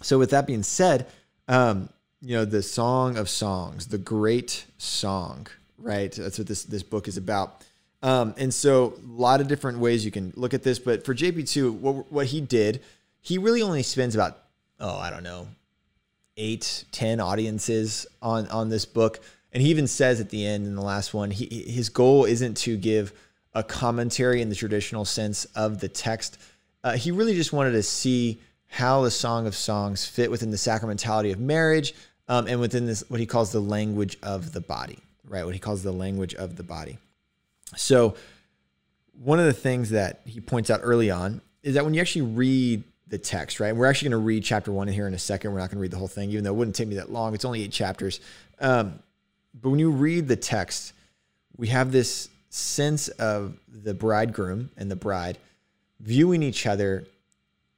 So 0.00 0.18
with 0.18 0.30
that 0.30 0.46
being 0.46 0.62
said, 0.62 1.06
um, 1.48 1.88
you 2.20 2.36
know, 2.36 2.44
the 2.44 2.62
Song 2.62 3.18
of 3.18 3.28
Songs, 3.28 3.88
the 3.88 3.98
great 3.98 4.64
song, 4.78 5.48
right? 5.76 6.12
That's 6.12 6.38
what 6.38 6.46
this, 6.46 6.62
this 6.62 6.84
book 6.84 7.08
is 7.08 7.16
about. 7.16 7.64
Um, 8.02 8.34
and 8.38 8.54
so 8.54 8.94
a 8.96 9.20
lot 9.20 9.40
of 9.40 9.48
different 9.48 9.78
ways 9.78 10.04
you 10.04 10.10
can 10.12 10.32
look 10.36 10.54
at 10.54 10.62
this, 10.62 10.78
but 10.78 11.04
for 11.04 11.14
JP2, 11.14 11.72
what, 11.72 12.12
what 12.12 12.26
he 12.26 12.40
did, 12.40 12.80
he 13.20 13.38
really 13.38 13.62
only 13.62 13.82
spends 13.82 14.14
about, 14.14 14.38
oh, 14.78 14.98
I 14.98 15.10
don't 15.10 15.22
know, 15.22 15.48
eight, 16.36 16.84
ten 16.92 17.20
audiences 17.20 18.06
on, 18.20 18.48
on 18.48 18.68
this 18.68 18.84
book 18.84 19.20
and 19.52 19.62
he 19.62 19.70
even 19.70 19.86
says 19.86 20.20
at 20.20 20.30
the 20.30 20.46
end 20.46 20.66
in 20.66 20.74
the 20.74 20.82
last 20.82 21.12
one, 21.12 21.30
he, 21.30 21.46
his 21.46 21.88
goal 21.88 22.24
isn't 22.24 22.56
to 22.58 22.76
give 22.76 23.12
a 23.54 23.62
commentary 23.62 24.40
in 24.40 24.48
the 24.48 24.54
traditional 24.54 25.04
sense 25.04 25.44
of 25.54 25.80
the 25.80 25.88
text. 25.88 26.38
Uh, 26.82 26.92
he 26.92 27.10
really 27.10 27.34
just 27.34 27.52
wanted 27.52 27.72
to 27.72 27.82
see 27.82 28.40
how 28.68 29.02
the 29.02 29.10
Song 29.10 29.46
of 29.46 29.54
Songs 29.54 30.06
fit 30.06 30.30
within 30.30 30.50
the 30.50 30.56
sacramentality 30.56 31.32
of 31.32 31.38
marriage 31.38 31.94
um, 32.28 32.46
and 32.46 32.60
within 32.60 32.86
this 32.86 33.04
what 33.08 33.20
he 33.20 33.26
calls 33.26 33.52
the 33.52 33.60
language 33.60 34.16
of 34.22 34.52
the 34.52 34.60
body, 34.60 34.98
right? 35.28 35.44
What 35.44 35.54
he 35.54 35.60
calls 35.60 35.82
the 35.82 35.92
language 35.92 36.34
of 36.34 36.56
the 36.56 36.62
body. 36.62 36.96
So, 37.76 38.14
one 39.12 39.38
of 39.38 39.44
the 39.44 39.52
things 39.52 39.90
that 39.90 40.22
he 40.24 40.40
points 40.40 40.70
out 40.70 40.80
early 40.82 41.10
on 41.10 41.42
is 41.62 41.74
that 41.74 41.84
when 41.84 41.92
you 41.92 42.00
actually 42.00 42.22
read 42.22 42.82
the 43.08 43.18
text, 43.18 43.60
right? 43.60 43.76
we're 43.76 43.84
actually 43.84 44.08
going 44.08 44.22
to 44.22 44.24
read 44.24 44.42
chapter 44.42 44.72
one 44.72 44.88
here 44.88 45.06
in 45.06 45.12
a 45.12 45.18
second. 45.18 45.52
We're 45.52 45.58
not 45.58 45.68
going 45.68 45.76
to 45.76 45.82
read 45.82 45.90
the 45.90 45.98
whole 45.98 46.08
thing, 46.08 46.30
even 46.30 46.44
though 46.44 46.50
it 46.50 46.56
wouldn't 46.56 46.74
take 46.74 46.88
me 46.88 46.96
that 46.96 47.12
long. 47.12 47.34
It's 47.34 47.44
only 47.44 47.62
eight 47.62 47.70
chapters. 47.70 48.20
Um, 48.58 49.00
but 49.54 49.70
when 49.70 49.78
you 49.78 49.90
read 49.90 50.28
the 50.28 50.36
text, 50.36 50.92
we 51.56 51.68
have 51.68 51.92
this 51.92 52.28
sense 52.50 53.08
of 53.08 53.56
the 53.68 53.94
bridegroom 53.94 54.70
and 54.76 54.90
the 54.90 54.96
bride 54.96 55.38
viewing 56.00 56.42
each 56.42 56.66
other 56.66 57.06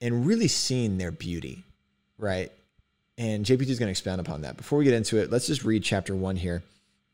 and 0.01 0.27
really 0.27 0.49
seeing 0.49 0.99
their 0.99 1.13
beauty, 1.13 1.63
right? 2.19 2.51
And 3.17 3.45
JP2 3.45 3.69
is 3.69 3.79
going 3.79 3.87
to 3.87 3.91
expound 3.91 4.21
upon 4.21 4.43
that. 4.43 4.57
Before 4.57 4.79
we 4.79 4.85
get 4.85 4.95
into 4.95 5.19
it, 5.19 5.31
let's 5.31 5.47
just 5.47 5.65
read 5.65 5.85
chapter 5.85 6.15
one 6.15 6.37
here. 6.37 6.63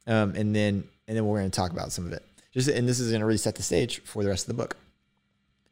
Um, 0.06 0.34
and 0.34 0.54
then 0.54 0.84
and 1.06 1.16
then 1.16 1.26
we're 1.26 1.38
going 1.38 1.50
to 1.50 1.56
talk 1.56 1.72
about 1.72 1.92
some 1.92 2.06
of 2.06 2.12
it. 2.12 2.24
Just 2.52 2.68
and 2.68 2.88
this 2.88 3.00
is 3.00 3.10
going 3.10 3.20
to 3.20 3.26
really 3.26 3.38
set 3.38 3.56
the 3.56 3.62
stage 3.62 4.00
for 4.02 4.22
the 4.22 4.28
rest 4.30 4.48
of 4.48 4.56
the 4.56 4.62
book. 4.62 4.76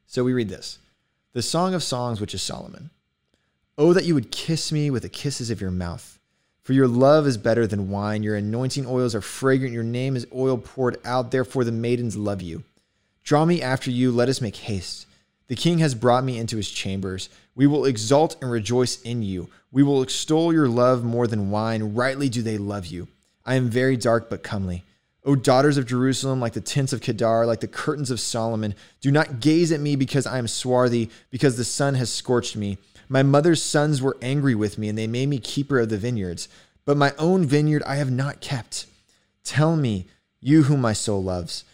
So 0.07 0.23
we 0.23 0.33
read 0.33 0.49
this: 0.49 0.79
the 1.33 1.43
Song 1.43 1.75
of 1.75 1.83
Songs, 1.83 2.21
which 2.21 2.35
is 2.35 2.43
Solomon. 2.43 2.91
Oh, 3.79 3.93
that 3.93 4.05
you 4.05 4.15
would 4.15 4.31
kiss 4.31 4.71
me 4.73 4.91
with 4.91 5.03
the 5.03 5.09
kisses 5.09 5.51
of 5.51 5.61
your 5.61 5.71
mouth. 5.71 6.18
For 6.69 6.75
your 6.75 6.87
love 6.87 7.27
is 7.27 7.39
better 7.39 7.67
than 7.67 7.89
wine. 7.89 8.23
Your 8.23 8.37
anointing 8.37 8.85
oils 8.87 9.15
are 9.15 9.23
fragrant. 9.23 9.73
Your 9.73 9.83
name 9.83 10.17
is 10.17 10.27
oil 10.35 10.59
poured 10.59 10.99
out. 11.03 11.31
Therefore, 11.31 11.65
the 11.65 11.73
maidens 11.73 12.15
love 12.15 12.43
you. 12.43 12.63
Draw 13.25 13.47
me 13.47 13.63
after 13.63 13.91
you. 13.91 14.13
Let 14.13 14.29
us 14.29 14.43
make 14.43 14.57
haste. 14.57 15.07
The 15.47 15.57
king 15.57 15.79
has 15.79 15.95
brought 15.95 16.25
me 16.25 16.37
into 16.37 16.59
his 16.59 16.69
chambers. 16.69 17.31
We 17.55 17.67
will 17.67 17.87
exult 17.87 18.37
and 18.43 18.51
rejoice 18.51 19.01
in 19.01 19.23
you. 19.23 19.49
We 19.73 19.83
will 19.83 20.03
extol 20.03 20.53
your 20.53 20.69
love 20.69 21.03
more 21.03 21.27
than 21.27 21.51
wine. 21.51 21.95
Rightly 21.95 22.29
do 22.29 22.43
they 22.43 22.59
love 22.59 22.85
you. 22.85 23.09
I 23.47 23.55
am 23.55 23.71
very 23.71 23.97
dark 23.97 24.29
but 24.29 24.43
comely. 24.43 24.85
O 25.25 25.37
daughters 25.37 25.79
of 25.79 25.87
Jerusalem, 25.87 26.39
like 26.39 26.53
the 26.53 26.61
tents 26.61 26.93
of 26.93 27.01
Kedar, 27.01 27.47
like 27.47 27.61
the 27.61 27.67
curtains 27.67 28.11
of 28.11 28.21
Solomon, 28.21 28.75
do 29.01 29.11
not 29.11 29.41
gaze 29.41 29.73
at 29.73 29.81
me 29.81 29.97
because 29.97 30.27
I 30.27 30.37
am 30.37 30.47
swarthy, 30.47 31.09
because 31.31 31.57
the 31.57 31.65
sun 31.65 31.95
has 31.95 32.13
scorched 32.13 32.57
me. 32.57 32.77
My 33.09 33.23
mother's 33.23 33.63
sons 33.63 34.03
were 34.03 34.19
angry 34.21 34.55
with 34.55 34.79
me, 34.79 34.89
and 34.89 34.99
they 34.99 35.07
made 35.07 35.29
me 35.29 35.39
keeper 35.39 35.79
of 35.79 35.89
the 35.89 35.97
vineyards. 35.97 36.49
But 36.85 36.97
my 36.97 37.15
own 37.19 37.47
vineyard 37.47 37.83
I 37.85 37.97
have 37.97 38.11
not 38.11 38.41
kept. 38.41 38.87
Tell 39.45 39.77
me, 39.77 40.07
you 40.41 40.65
whom 40.65 40.81
my 40.81 40.93
soul 40.93 41.23
loves, 41.23 41.65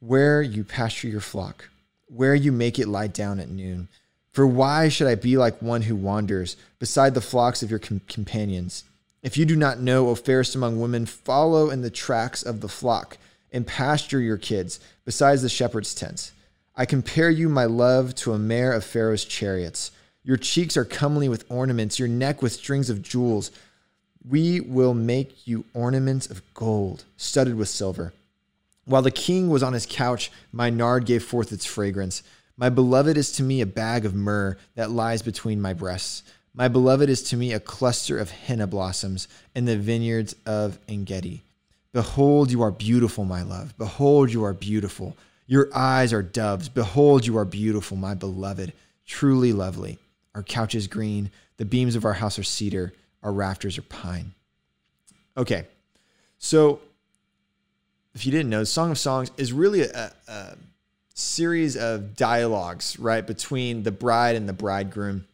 where 0.00 0.42
you 0.42 0.64
pasture 0.64 1.08
your 1.08 1.20
flock, 1.20 1.68
where 2.06 2.34
you 2.34 2.52
make 2.52 2.78
it 2.78 2.88
lie 2.88 3.06
down 3.06 3.38
at 3.40 3.48
noon. 3.48 3.88
For 4.32 4.46
why 4.46 4.88
should 4.88 5.06
I 5.06 5.14
be 5.14 5.36
like 5.36 5.60
one 5.60 5.82
who 5.82 5.96
wanders 5.96 6.56
beside 6.78 7.14
the 7.14 7.20
flocks 7.20 7.62
of 7.62 7.70
your 7.70 7.78
com- 7.78 8.00
companions? 8.08 8.84
If 9.22 9.36
you 9.36 9.44
do 9.44 9.56
not 9.56 9.80
know, 9.80 10.08
O 10.08 10.14
fairest 10.14 10.54
among 10.54 10.80
women, 10.80 11.06
follow 11.06 11.70
in 11.70 11.82
the 11.82 11.90
tracks 11.90 12.42
of 12.42 12.60
the 12.60 12.68
flock 12.68 13.18
and 13.52 13.66
pasture 13.66 14.20
your 14.20 14.36
kids 14.36 14.80
besides 15.04 15.42
the 15.42 15.48
shepherd's 15.48 15.94
tents. 15.94 16.32
I 16.76 16.86
compare 16.86 17.30
you, 17.30 17.48
my 17.48 17.64
love, 17.64 18.14
to 18.16 18.32
a 18.32 18.38
mare 18.38 18.72
of 18.72 18.84
Pharaoh's 18.84 19.24
chariots. 19.24 19.90
Your 20.28 20.36
cheeks 20.36 20.76
are 20.76 20.84
comely 20.84 21.26
with 21.26 21.50
ornaments, 21.50 21.98
your 21.98 22.06
neck 22.06 22.42
with 22.42 22.52
strings 22.52 22.90
of 22.90 23.00
jewels. 23.00 23.50
We 24.28 24.60
will 24.60 24.92
make 24.92 25.46
you 25.46 25.64
ornaments 25.72 26.26
of 26.26 26.42
gold, 26.52 27.04
studded 27.16 27.54
with 27.54 27.70
silver. 27.70 28.12
While 28.84 29.00
the 29.00 29.10
king 29.10 29.48
was 29.48 29.62
on 29.62 29.72
his 29.72 29.86
couch, 29.88 30.30
my 30.52 30.68
nard 30.68 31.06
gave 31.06 31.24
forth 31.24 31.50
its 31.50 31.64
fragrance. 31.64 32.22
My 32.58 32.68
beloved 32.68 33.16
is 33.16 33.32
to 33.32 33.42
me 33.42 33.62
a 33.62 33.66
bag 33.66 34.04
of 34.04 34.14
myrrh 34.14 34.58
that 34.74 34.90
lies 34.90 35.22
between 35.22 35.62
my 35.62 35.72
breasts. 35.72 36.24
My 36.52 36.68
beloved 36.68 37.08
is 37.08 37.22
to 37.30 37.36
me 37.38 37.54
a 37.54 37.58
cluster 37.58 38.18
of 38.18 38.30
henna 38.30 38.66
blossoms 38.66 39.28
in 39.54 39.64
the 39.64 39.78
vineyards 39.78 40.36
of 40.44 40.78
Engedi. 40.88 41.40
Behold, 41.94 42.50
you 42.50 42.60
are 42.60 42.70
beautiful, 42.70 43.24
my 43.24 43.40
love. 43.40 43.78
Behold, 43.78 44.30
you 44.30 44.44
are 44.44 44.52
beautiful. 44.52 45.16
Your 45.46 45.74
eyes 45.74 46.12
are 46.12 46.20
doves. 46.20 46.68
Behold, 46.68 47.26
you 47.26 47.38
are 47.38 47.46
beautiful, 47.46 47.96
my 47.96 48.12
beloved. 48.12 48.74
Truly 49.06 49.54
lovely. 49.54 49.98
Our 50.34 50.42
couch 50.42 50.74
is 50.74 50.86
green. 50.86 51.30
The 51.56 51.64
beams 51.64 51.96
of 51.96 52.04
our 52.04 52.12
house 52.12 52.38
are 52.38 52.44
cedar. 52.44 52.92
Our 53.22 53.32
rafters 53.32 53.78
are 53.78 53.82
pine. 53.82 54.32
Okay, 55.36 55.66
so 56.38 56.80
if 58.14 58.26
you 58.26 58.32
didn't 58.32 58.50
know, 58.50 58.64
Song 58.64 58.90
of 58.90 58.98
Songs 58.98 59.30
is 59.36 59.52
really 59.52 59.82
a, 59.82 60.12
a 60.26 60.56
series 61.14 61.76
of 61.76 62.16
dialogues, 62.16 62.98
right, 62.98 63.26
between 63.26 63.82
the 63.82 63.92
bride 63.92 64.36
and 64.36 64.48
the 64.48 64.52
bridegroom 64.52 65.24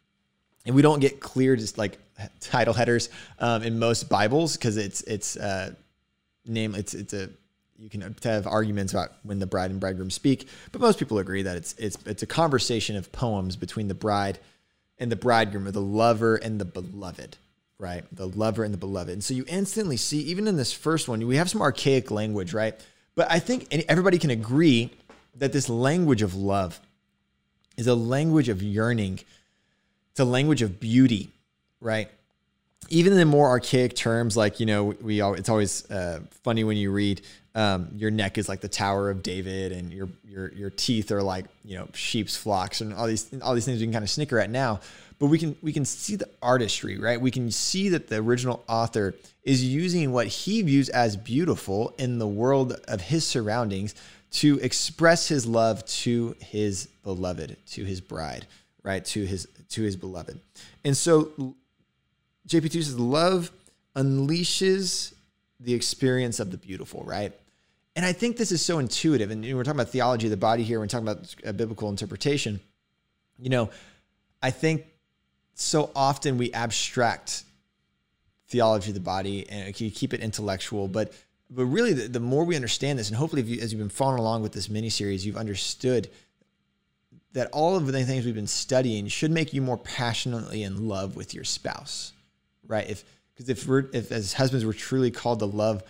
and 0.66 0.74
we 0.74 0.82
don't 0.82 1.00
get 1.00 1.20
clear 1.20 1.56
just 1.56 1.78
like 1.78 1.98
title 2.40 2.74
headers 2.74 3.08
um, 3.38 3.62
in 3.62 3.78
most 3.78 4.08
Bibles 4.08 4.56
because 4.56 4.76
it's 4.76 5.02
it's 5.02 5.36
uh, 5.36 5.72
name 6.46 6.74
it's 6.74 6.94
it's 6.94 7.12
a 7.12 7.28
you 7.78 7.90
can 7.90 8.14
have 8.22 8.46
arguments 8.46 8.92
about 8.92 9.12
when 9.24 9.40
the 9.40 9.46
bride 9.46 9.70
and 9.70 9.80
bridegroom 9.80 10.10
speak, 10.10 10.48
but 10.72 10.80
most 10.80 10.98
people 10.98 11.18
agree 11.18 11.42
that 11.42 11.56
it's 11.56 11.74
it's 11.78 11.98
it's 12.06 12.22
a 12.22 12.26
conversation 12.26 12.96
of 12.96 13.10
poems 13.12 13.56
between 13.56 13.88
the 13.88 13.94
bride 13.94 14.38
and 14.98 15.10
the 15.10 15.16
bridegroom, 15.16 15.66
or 15.66 15.70
the 15.70 15.80
lover 15.80 16.36
and 16.36 16.60
the 16.60 16.64
beloved, 16.64 17.36
right? 17.78 18.04
The 18.12 18.28
lover 18.28 18.64
and 18.64 18.72
the 18.72 18.78
beloved. 18.78 19.12
And 19.12 19.24
so 19.24 19.34
you 19.34 19.44
instantly 19.48 19.96
see, 19.96 20.20
even 20.20 20.46
in 20.46 20.56
this 20.56 20.72
first 20.72 21.08
one, 21.08 21.26
we 21.26 21.36
have 21.36 21.50
some 21.50 21.62
archaic 21.62 22.10
language, 22.10 22.54
right? 22.54 22.74
But 23.14 23.30
I 23.30 23.38
think 23.38 23.68
everybody 23.88 24.18
can 24.18 24.30
agree 24.30 24.90
that 25.36 25.52
this 25.52 25.68
language 25.68 26.22
of 26.22 26.34
love 26.34 26.80
is 27.76 27.86
a 27.86 27.94
language 27.94 28.48
of 28.48 28.62
yearning 28.62 29.20
it's 30.14 30.20
a 30.20 30.24
language 30.24 30.62
of 30.62 30.78
beauty, 30.78 31.32
right? 31.80 32.08
Even 32.94 33.18
in 33.18 33.26
more 33.26 33.48
archaic 33.48 33.96
terms, 33.96 34.36
like 34.36 34.60
you 34.60 34.66
know, 34.66 34.84
we 34.84 35.20
all, 35.20 35.34
it's 35.34 35.48
always 35.48 35.90
uh, 35.90 36.20
funny 36.44 36.62
when 36.62 36.76
you 36.76 36.92
read 36.92 37.22
um, 37.56 37.88
your 37.96 38.10
neck 38.10 38.38
is 38.38 38.48
like 38.48 38.60
the 38.60 38.68
Tower 38.68 39.10
of 39.10 39.22
David, 39.22 39.72
and 39.72 39.92
your 39.92 40.08
your 40.24 40.52
your 40.52 40.70
teeth 40.70 41.10
are 41.10 41.22
like 41.22 41.46
you 41.64 41.76
know 41.76 41.88
sheep's 41.92 42.36
flocks, 42.36 42.80
and 42.80 42.94
all 42.94 43.06
these 43.06 43.28
all 43.42 43.54
these 43.54 43.64
things 43.64 43.80
we 43.80 43.86
can 43.86 43.92
kind 43.92 44.04
of 44.04 44.10
snicker 44.10 44.38
at 44.38 44.48
now. 44.48 44.80
But 45.18 45.26
we 45.26 45.38
can 45.38 45.56
we 45.60 45.72
can 45.72 45.84
see 45.84 46.14
the 46.14 46.28
artistry, 46.40 46.98
right? 46.98 47.20
We 47.20 47.30
can 47.30 47.50
see 47.50 47.88
that 47.90 48.08
the 48.08 48.16
original 48.16 48.64
author 48.68 49.14
is 49.42 49.64
using 49.64 50.12
what 50.12 50.26
he 50.28 50.62
views 50.62 50.88
as 50.88 51.16
beautiful 51.16 51.94
in 51.98 52.18
the 52.18 52.28
world 52.28 52.72
of 52.88 53.00
his 53.00 53.26
surroundings 53.26 53.94
to 54.32 54.58
express 54.60 55.28
his 55.28 55.46
love 55.46 55.84
to 55.86 56.36
his 56.40 56.88
beloved, 57.04 57.56
to 57.66 57.84
his 57.84 58.00
bride, 58.00 58.46
right? 58.82 59.04
To 59.06 59.24
his 59.24 59.48
to 59.70 59.82
his 59.82 59.96
beloved. 59.96 60.40
And 60.84 60.96
so 60.96 61.54
JP2 62.48 62.72
says 62.72 62.98
love 62.98 63.50
unleashes 63.96 65.14
the 65.60 65.74
experience 65.74 66.40
of 66.40 66.50
the 66.50 66.56
beautiful, 66.56 67.02
right? 67.04 67.32
And 67.96 68.04
I 68.04 68.12
think 68.12 68.36
this 68.36 68.52
is 68.52 68.60
so 68.60 68.78
intuitive. 68.78 69.30
And 69.30 69.42
we're 69.42 69.62
talking 69.62 69.80
about 69.80 69.90
theology 69.90 70.26
of 70.26 70.30
the 70.30 70.36
body 70.36 70.64
here. 70.64 70.80
We're 70.80 70.86
talking 70.86 71.06
about 71.06 71.34
a 71.44 71.52
biblical 71.52 71.88
interpretation. 71.88 72.60
You 73.38 73.50
know, 73.50 73.70
I 74.42 74.50
think 74.50 74.86
so 75.54 75.90
often 75.94 76.36
we 76.36 76.52
abstract 76.52 77.44
theology 78.48 78.90
of 78.90 78.94
the 78.94 79.00
body 79.00 79.48
and 79.48 79.74
keep 79.74 80.12
it 80.12 80.20
intellectual, 80.20 80.88
but 80.88 81.12
but 81.50 81.66
really 81.66 81.92
the, 81.92 82.08
the 82.08 82.20
more 82.20 82.44
we 82.44 82.56
understand 82.56 82.98
this, 82.98 83.08
and 83.08 83.16
hopefully 83.16 83.42
you, 83.42 83.60
as 83.60 83.72
you've 83.72 83.78
been 83.78 83.88
following 83.88 84.18
along 84.18 84.42
with 84.42 84.52
this 84.52 84.68
mini 84.68 84.88
series, 84.88 85.24
you've 85.24 85.36
understood 85.36 86.10
that 87.32 87.48
all 87.52 87.76
of 87.76 87.86
the 87.86 88.04
things 88.04 88.24
we've 88.24 88.34
been 88.34 88.46
studying 88.46 89.08
should 89.08 89.30
make 89.30 89.52
you 89.52 89.60
more 89.60 89.76
passionately 89.76 90.62
in 90.62 90.88
love 90.88 91.16
with 91.16 91.34
your 91.34 91.44
spouse, 91.44 92.12
right? 92.66 92.88
If 92.88 93.04
because 93.34 93.48
if 93.48 93.66
we're 93.66 93.86
if 93.92 94.12
as 94.12 94.32
husbands 94.32 94.64
we're 94.64 94.72
truly 94.72 95.10
called 95.10 95.40
to 95.40 95.46
love 95.46 95.82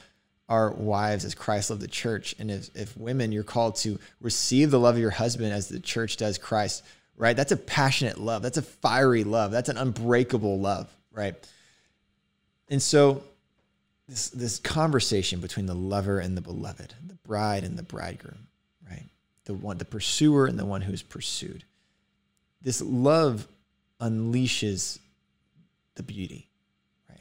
our 0.48 0.70
wives 0.70 1.24
as 1.24 1.34
Christ 1.34 1.70
loved 1.70 1.82
the 1.82 1.88
church, 1.88 2.34
and 2.38 2.50
if 2.50 2.70
if 2.74 2.96
women 2.96 3.32
you're 3.32 3.42
called 3.42 3.76
to 3.76 3.98
receive 4.20 4.70
the 4.70 4.80
love 4.80 4.96
of 4.96 5.00
your 5.00 5.10
husband 5.10 5.52
as 5.52 5.68
the 5.68 5.80
church 5.80 6.16
does 6.16 6.38
Christ, 6.38 6.82
right? 7.16 7.36
That's 7.36 7.52
a 7.52 7.56
passionate 7.56 8.18
love. 8.18 8.42
That's 8.42 8.58
a 8.58 8.62
fiery 8.62 9.24
love. 9.24 9.50
That's 9.50 9.68
an 9.68 9.78
unbreakable 9.78 10.58
love, 10.58 10.88
right? 11.12 11.34
And 12.68 12.82
so 12.82 13.22
this 14.08 14.28
this 14.30 14.58
conversation 14.58 15.40
between 15.40 15.66
the 15.66 15.74
lover 15.74 16.18
and 16.18 16.36
the 16.36 16.42
beloved, 16.42 16.94
the 17.06 17.14
bride 17.26 17.64
and 17.64 17.78
the 17.78 17.82
bridegroom, 17.82 18.46
right? 18.88 19.08
the 19.44 19.54
one, 19.54 19.78
the 19.78 19.84
pursuer 19.84 20.46
and 20.46 20.58
the 20.58 20.64
one 20.64 20.80
who's 20.80 21.02
pursued. 21.02 21.64
This 22.62 22.80
love 22.80 23.46
unleashes 24.00 24.98
the 25.96 26.02
beauty. 26.02 26.48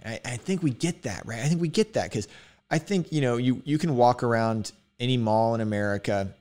I, 0.06 0.20
I 0.26 0.38
think 0.38 0.64
we 0.64 0.72
get 0.72 1.04
that, 1.04 1.26
right? 1.26 1.40
I 1.40 1.48
think 1.48 1.62
we 1.62 1.68
get 1.68 1.94
that 1.94 2.10
because 2.10 2.28
I 2.70 2.80
think, 2.80 3.12
you 3.12 3.22
know, 3.22 3.38
you, 3.38 3.62
you 3.66 3.78
can 3.78 3.96
walk 3.96 4.24
around 4.24 4.72
any 5.00 5.18
mall 5.18 5.56
in 5.56 5.62
America 5.62 6.34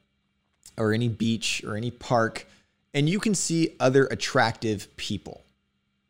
or 0.77 0.93
any 0.93 1.09
beach 1.09 1.63
or 1.67 1.77
any 1.77 1.91
park 1.91 2.47
and 2.95 3.09
you 3.09 3.21
can 3.21 3.35
see 3.35 3.75
other 3.81 4.07
attractive 4.07 4.95
people, 4.97 5.43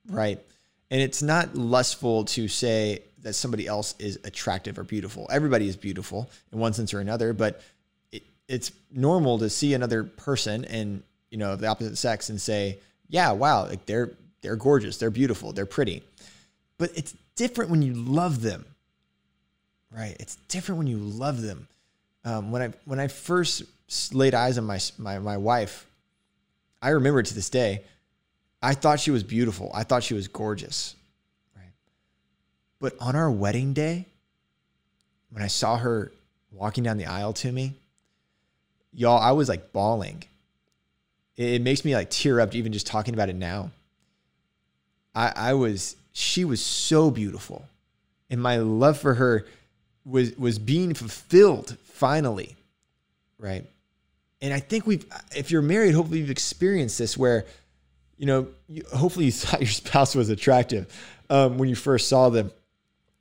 right? 0.08 0.40
And 0.90 1.00
it's 1.00 1.22
not 1.22 1.54
lustful 1.54 2.24
to 2.26 2.48
say 2.48 3.02
that 3.22 3.34
somebody 3.34 3.66
else 3.66 3.94
is 3.98 4.18
attractive 4.24 4.78
or 4.78 4.84
beautiful. 4.84 5.28
Everybody 5.30 5.68
is 5.68 5.76
beautiful 5.76 6.28
in 6.52 6.58
one 6.58 6.72
sense 6.72 6.92
or 6.92 7.00
another, 7.00 7.32
but 7.32 7.62
it's 8.48 8.72
normal 8.92 9.38
to 9.38 9.48
see 9.48 9.74
another 9.74 10.04
person 10.04 10.64
and 10.64 11.02
you 11.30 11.38
know 11.38 11.52
of 11.52 11.60
the 11.60 11.66
opposite 11.66 11.96
sex 11.96 12.28
and 12.28 12.40
say, 12.40 12.78
yeah, 13.08 13.32
wow, 13.32 13.66
like 13.66 13.86
they're 13.86 14.12
they're 14.42 14.56
gorgeous, 14.56 14.98
they're 14.98 15.10
beautiful, 15.10 15.52
they're 15.52 15.66
pretty. 15.66 16.02
But 16.82 16.90
it's 16.96 17.14
different 17.36 17.70
when 17.70 17.80
you 17.80 17.94
love 17.94 18.42
them, 18.42 18.66
right? 19.92 20.16
It's 20.18 20.34
different 20.48 20.78
when 20.78 20.88
you 20.88 20.96
love 20.96 21.40
them. 21.40 21.68
Um, 22.24 22.50
when 22.50 22.60
I 22.60 22.72
when 22.86 22.98
I 22.98 23.06
first 23.06 23.62
laid 24.12 24.34
eyes 24.34 24.58
on 24.58 24.64
my 24.64 24.80
my 24.98 25.20
my 25.20 25.36
wife, 25.36 25.86
I 26.82 26.88
remember 26.88 27.22
to 27.22 27.34
this 27.34 27.50
day, 27.50 27.82
I 28.60 28.74
thought 28.74 28.98
she 28.98 29.12
was 29.12 29.22
beautiful. 29.22 29.70
I 29.72 29.84
thought 29.84 30.02
she 30.02 30.14
was 30.14 30.26
gorgeous, 30.26 30.96
right? 31.54 31.70
But 32.80 32.96
on 32.98 33.14
our 33.14 33.30
wedding 33.30 33.74
day, 33.74 34.06
when 35.30 35.44
I 35.44 35.46
saw 35.46 35.76
her 35.76 36.10
walking 36.50 36.82
down 36.82 36.96
the 36.96 37.06
aisle 37.06 37.32
to 37.34 37.52
me, 37.52 37.74
y'all, 38.92 39.20
I 39.20 39.30
was 39.30 39.48
like 39.48 39.72
bawling. 39.72 40.24
It, 41.36 41.44
it 41.44 41.62
makes 41.62 41.84
me 41.84 41.94
like 41.94 42.10
tear 42.10 42.40
up 42.40 42.56
even 42.56 42.72
just 42.72 42.88
talking 42.88 43.14
about 43.14 43.28
it 43.28 43.36
now. 43.36 43.70
I, 45.14 45.32
I 45.36 45.54
was, 45.54 45.94
she 46.12 46.44
was 46.44 46.64
so 46.64 47.10
beautiful. 47.10 47.64
And 48.30 48.40
my 48.40 48.58
love 48.58 48.98
for 48.98 49.14
her 49.14 49.46
was 50.04 50.36
was 50.36 50.58
being 50.58 50.94
fulfilled 50.94 51.76
finally, 51.84 52.56
right? 53.38 53.64
And 54.40 54.52
I 54.52 54.58
think 54.58 54.86
we've, 54.86 55.06
if 55.36 55.52
you're 55.52 55.62
married, 55.62 55.94
hopefully 55.94 56.18
you've 56.18 56.30
experienced 56.30 56.98
this 56.98 57.16
where, 57.16 57.46
you 58.18 58.26
know, 58.26 58.48
you, 58.66 58.82
hopefully 58.92 59.26
you 59.26 59.32
thought 59.32 59.60
your 59.60 59.70
spouse 59.70 60.14
was 60.14 60.28
attractive 60.28 60.92
um, 61.30 61.58
when 61.58 61.68
you 61.68 61.76
first 61.76 62.08
saw 62.08 62.28
them, 62.28 62.50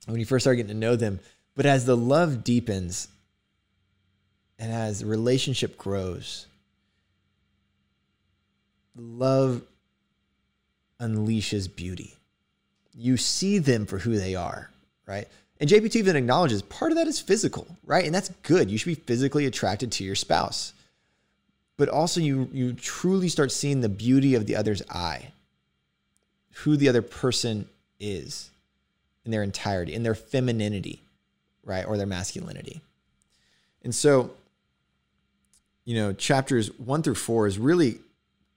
when 0.06 0.18
you 0.18 0.26
first 0.26 0.42
started 0.42 0.56
getting 0.56 0.74
to 0.74 0.78
know 0.78 0.96
them. 0.96 1.20
But 1.54 1.66
as 1.66 1.86
the 1.86 1.96
love 1.96 2.42
deepens 2.42 3.06
and 4.58 4.72
as 4.72 5.00
the 5.00 5.06
relationship 5.06 5.78
grows, 5.78 6.46
love 8.96 9.62
unleashes 11.00 11.74
beauty. 11.74 12.16
You 12.94 13.16
see 13.16 13.58
them 13.58 13.86
for 13.86 13.98
who 13.98 14.16
they 14.18 14.34
are, 14.34 14.70
right? 15.06 15.26
And 15.60 15.70
JP2 15.70 15.96
even 15.96 16.16
acknowledges 16.16 16.60
part 16.62 16.92
of 16.92 16.98
that 16.98 17.06
is 17.06 17.20
physical, 17.20 17.66
right? 17.84 18.04
And 18.04 18.14
that's 18.14 18.30
good. 18.42 18.70
You 18.70 18.78
should 18.78 18.86
be 18.86 18.94
physically 18.94 19.46
attracted 19.46 19.92
to 19.92 20.04
your 20.04 20.16
spouse. 20.16 20.72
But 21.76 21.88
also 21.88 22.20
you 22.20 22.48
you 22.52 22.72
truly 22.74 23.28
start 23.28 23.52
seeing 23.52 23.80
the 23.80 23.88
beauty 23.88 24.34
of 24.34 24.46
the 24.46 24.56
other's 24.56 24.82
eye. 24.90 25.28
Who 26.56 26.76
the 26.76 26.88
other 26.88 27.00
person 27.00 27.68
is 27.98 28.50
in 29.24 29.30
their 29.30 29.42
entirety, 29.42 29.94
in 29.94 30.02
their 30.02 30.14
femininity, 30.14 31.00
right? 31.64 31.86
Or 31.86 31.96
their 31.96 32.06
masculinity. 32.06 32.82
And 33.82 33.94
so, 33.94 34.32
you 35.84 35.94
know, 35.94 36.12
chapters 36.12 36.76
one 36.78 37.02
through 37.02 37.14
four 37.14 37.46
is 37.46 37.58
really 37.58 37.98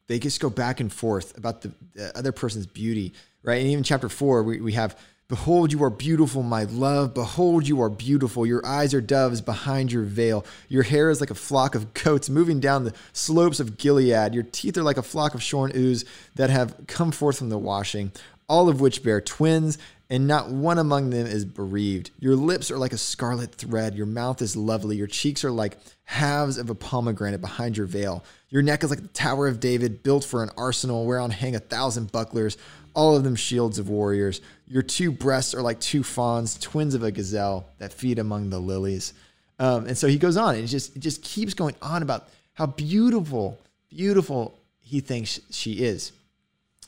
they 0.08 0.20
just 0.20 0.40
go 0.40 0.50
back 0.50 0.80
and 0.80 0.92
forth 0.92 1.38
about 1.38 1.62
the, 1.62 1.72
the 1.94 2.18
other 2.18 2.32
person's 2.32 2.68
beauty, 2.68 3.14
right? 3.44 3.62
And 3.62 3.70
even 3.70 3.84
chapter 3.84 4.10
four, 4.10 4.44
we, 4.44 4.62
we 4.62 4.74
have, 4.74 4.98
Behold, 5.28 5.74
you 5.74 5.84
are 5.84 5.90
beautiful, 5.90 6.44
my 6.44 6.66
love. 6.66 7.16
Behold, 7.16 7.68
you 7.68 7.82
are 7.82 7.90
beautiful. 7.90 8.46
Your 8.46 8.64
eyes 8.64 8.94
are 8.94 9.02
doves 9.02 9.42
behind 9.42 9.92
your 9.92 10.04
veil. 10.04 10.46
Your 10.70 10.84
hair 10.84 11.10
is 11.10 11.20
like 11.20 11.32
a 11.32 11.36
flock 11.36 11.74
of 11.74 11.96
goats 11.96 12.30
moving 12.30 12.60
down 12.60 12.84
the 12.84 12.94
slopes 13.12 13.60
of 13.60 13.78
Gilead. 13.78 14.36
Your 14.36 14.44
teeth 14.44 14.78
are 14.78 14.84
like 14.84 14.98
a 14.98 15.04
flock 15.04 15.34
of 15.34 15.42
shorn 15.42 15.72
ewes 15.74 16.06
that 16.36 16.52
have 16.52 16.76
come 16.86 17.12
forth 17.12 17.40
from 17.40 17.50
the 17.50 17.58
washing, 17.58 18.12
all 18.48 18.70
of 18.70 18.80
which 18.80 19.02
bear 19.02 19.20
twins, 19.20 19.80
and 20.10 20.28
not 20.28 20.50
one 20.50 20.78
among 20.78 21.10
them 21.10 21.26
is 21.26 21.46
bereaved. 21.46 22.12
Your 22.20 22.36
lips 22.36 22.70
are 22.70 22.78
like 22.78 22.94
a 22.94 22.98
scarlet 22.98 23.56
thread. 23.56 23.96
Your 23.96 24.06
mouth 24.06 24.42
is 24.42 24.56
lovely. 24.56 24.96
Your 24.98 25.08
cheeks 25.08 25.44
are 25.44 25.52
like 25.52 25.78
halves 26.04 26.58
of 26.58 26.70
a 26.70 26.76
pomegranate 26.76 27.42
behind 27.42 27.76
your 27.78 27.88
veil. 27.88 28.24
Your 28.50 28.62
neck 28.62 28.84
is 28.84 28.92
like 28.92 29.02
the 29.02 29.08
Tower 29.10 29.48
of 29.48 29.60
David, 29.60 30.04
built 30.04 30.24
for 30.24 30.44
an 30.44 30.52
arsenal 30.58 31.06
whereon 31.06 31.32
hang 31.32 31.56
a 31.56 31.60
thousand 31.60 32.12
bucklers, 32.12 32.58
all 32.94 33.16
of 33.16 33.24
them 33.24 33.36
shields 33.36 33.80
of 33.80 33.90
warriors. 33.90 34.42
Your 34.68 34.84
two 34.84 35.12
breasts 35.12 35.56
are 35.56 35.62
like 35.62 35.80
two 35.80 36.04
fawns, 36.04 36.58
twins 36.60 36.94
of 36.94 37.04
a 37.04 37.12
gazelle 37.12 37.68
that 37.80 37.92
feed 37.92 38.20
among 38.20 38.50
the 38.50 38.60
lilies. 38.60 39.14
Um, 39.58 39.88
and 39.88 39.98
so 39.98 40.08
he 40.08 40.18
goes 40.18 40.38
on, 40.38 40.56
and 40.56 40.64
it 40.64 40.68
just 40.68 40.96
it 40.96 41.00
just 41.00 41.24
keeps 41.24 41.54
going 41.54 41.76
on 41.82 42.04
about 42.04 42.28
how 42.54 42.66
beautiful, 42.68 43.60
beautiful 43.90 44.60
he 44.82 45.00
thinks 45.00 45.40
she 45.50 45.84
is. 45.84 46.12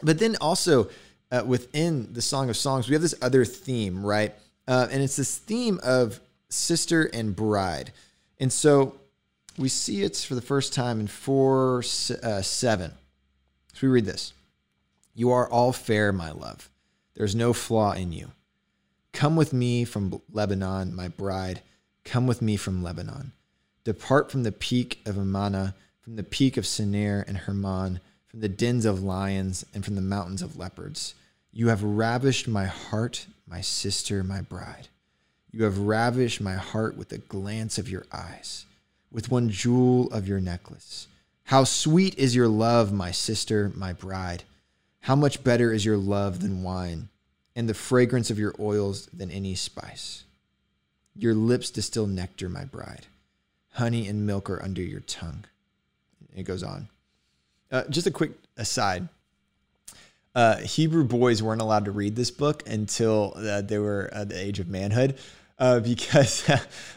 But 0.04 0.20
then 0.20 0.36
also 0.40 0.90
uh, 1.32 1.44
within 1.46 2.14
the 2.14 2.22
Song 2.22 2.50
of 2.50 2.58
Songs, 2.58 2.88
we 2.88 2.94
have 2.94 3.02
this 3.02 3.16
other 3.22 3.46
theme, 3.46 4.06
right? 4.06 4.34
Uh, 4.68 4.88
and 4.92 5.02
it's 5.02 5.16
this 5.16 5.38
theme 5.38 5.80
of 5.84 6.20
sister 6.50 7.06
and 7.06 7.36
bride. 7.36 7.92
And 8.40 8.52
so 8.52 8.96
we 9.58 9.70
see 9.70 10.04
it 10.04 10.16
for 10.18 10.36
the 10.36 10.42
first 10.42 10.74
time 10.74 11.00
in 11.00 11.08
4 11.08 11.80
uh, 12.24 12.42
7. 12.42 12.92
So 13.74 13.80
we 13.82 13.88
read 13.88 14.06
this 14.06 14.34
You 15.16 15.32
are 15.32 15.50
all 15.50 15.74
fair, 15.74 16.12
my 16.12 16.32
love. 16.32 16.70
There's 17.16 17.36
no 17.36 17.54
flaw 17.54 17.94
in 17.94 18.12
you. 18.12 18.32
Come 19.12 19.36
with 19.36 19.54
me 19.54 19.84
from 19.84 20.22
Lebanon, 20.32 20.96
my 20.96 21.08
bride. 21.08 21.62
Come 22.04 22.28
with 22.28 22.42
me 22.42 22.56
from 22.56 22.84
Lebanon. 22.84 23.32
Depart 23.84 24.32
from 24.32 24.44
the 24.44 24.52
peak 24.52 25.02
of 25.06 25.18
Amana, 25.18 25.74
from 26.02 26.16
the 26.16 26.24
peak 26.24 26.58
of 26.58 26.66
Senir 26.66 27.24
and 27.28 27.38
Hermon, 27.38 28.00
from 28.38 28.41
the 28.44 28.50
dens 28.50 28.86
of 28.86 29.01
lions, 29.01 29.65
and 29.73 29.84
from 29.84 29.95
the 29.95 30.02
mountains 30.02 30.43
of 30.43 30.58
leopards. 30.58 31.15
You 31.52 31.69
have 31.69 31.82
ravished 31.82 32.47
my 32.47 32.65
heart, 32.65 33.26
my 33.47 33.62
sister, 33.62 34.23
my 34.23 34.41
bride. 34.41 34.89
You 35.52 35.63
have 35.63 35.80
ravished 35.80 36.39
my 36.39 36.54
heart 36.54 36.95
with 36.95 37.10
the 37.10 37.17
glance 37.17 37.80
of 37.80 37.89
your 37.89 38.06
eyes, 38.13 38.67
with 39.12 39.32
one 39.32 39.50
jewel 39.50 40.08
of 40.12 40.28
your 40.28 40.39
necklace. 40.39 41.08
How 41.45 41.63
sweet 41.63 42.15
is 42.19 42.36
your 42.36 42.47
love, 42.47 42.93
my 42.93 43.10
sister, 43.10 43.71
my 43.76 43.91
bride. 43.91 44.43
How 45.00 45.15
much 45.15 45.43
better 45.43 45.73
is 45.73 45.84
your 45.84 45.97
love 45.97 46.41
than 46.41 46.62
wine, 46.62 47.10
and 47.56 47.67
the 47.67 47.73
fragrance 47.73 48.30
of 48.30 48.38
your 48.38 48.54
oils 48.60 49.08
than 49.08 49.32
any 49.32 49.56
spice. 49.56 50.26
Your 51.15 51.34
lips 51.34 51.71
distill 51.71 52.06
nectar, 52.06 52.50
my 52.50 52.65
bride. 52.65 53.08
Honey 53.71 54.08
and 54.08 54.28
milk 54.28 54.47
are 54.47 54.62
under 54.62 54.84
your 54.84 55.00
tongue. 55.00 55.45
It 56.36 56.43
goes 56.43 56.62
on. 56.62 56.89
Uh, 57.71 57.84
just 57.89 58.08
a 58.08 58.12
quick 58.12 58.32
aside 58.58 59.08
uh, 60.38 60.58
Hebrew 60.58 61.03
boys 61.03 61.41
weren't 61.41 61.62
allowed 61.62 61.86
to 61.86 61.91
read 61.91 62.15
this 62.15 62.30
book 62.30 62.62
until 62.69 63.34
uh, 63.36 63.62
they 63.62 63.80
were 63.80 64.08
at 64.13 64.30
the 64.30 64.39
age 64.39 64.60
of 64.60 64.67
manhood. 64.67 65.17
Uh, 65.58 65.80
because 65.80 66.47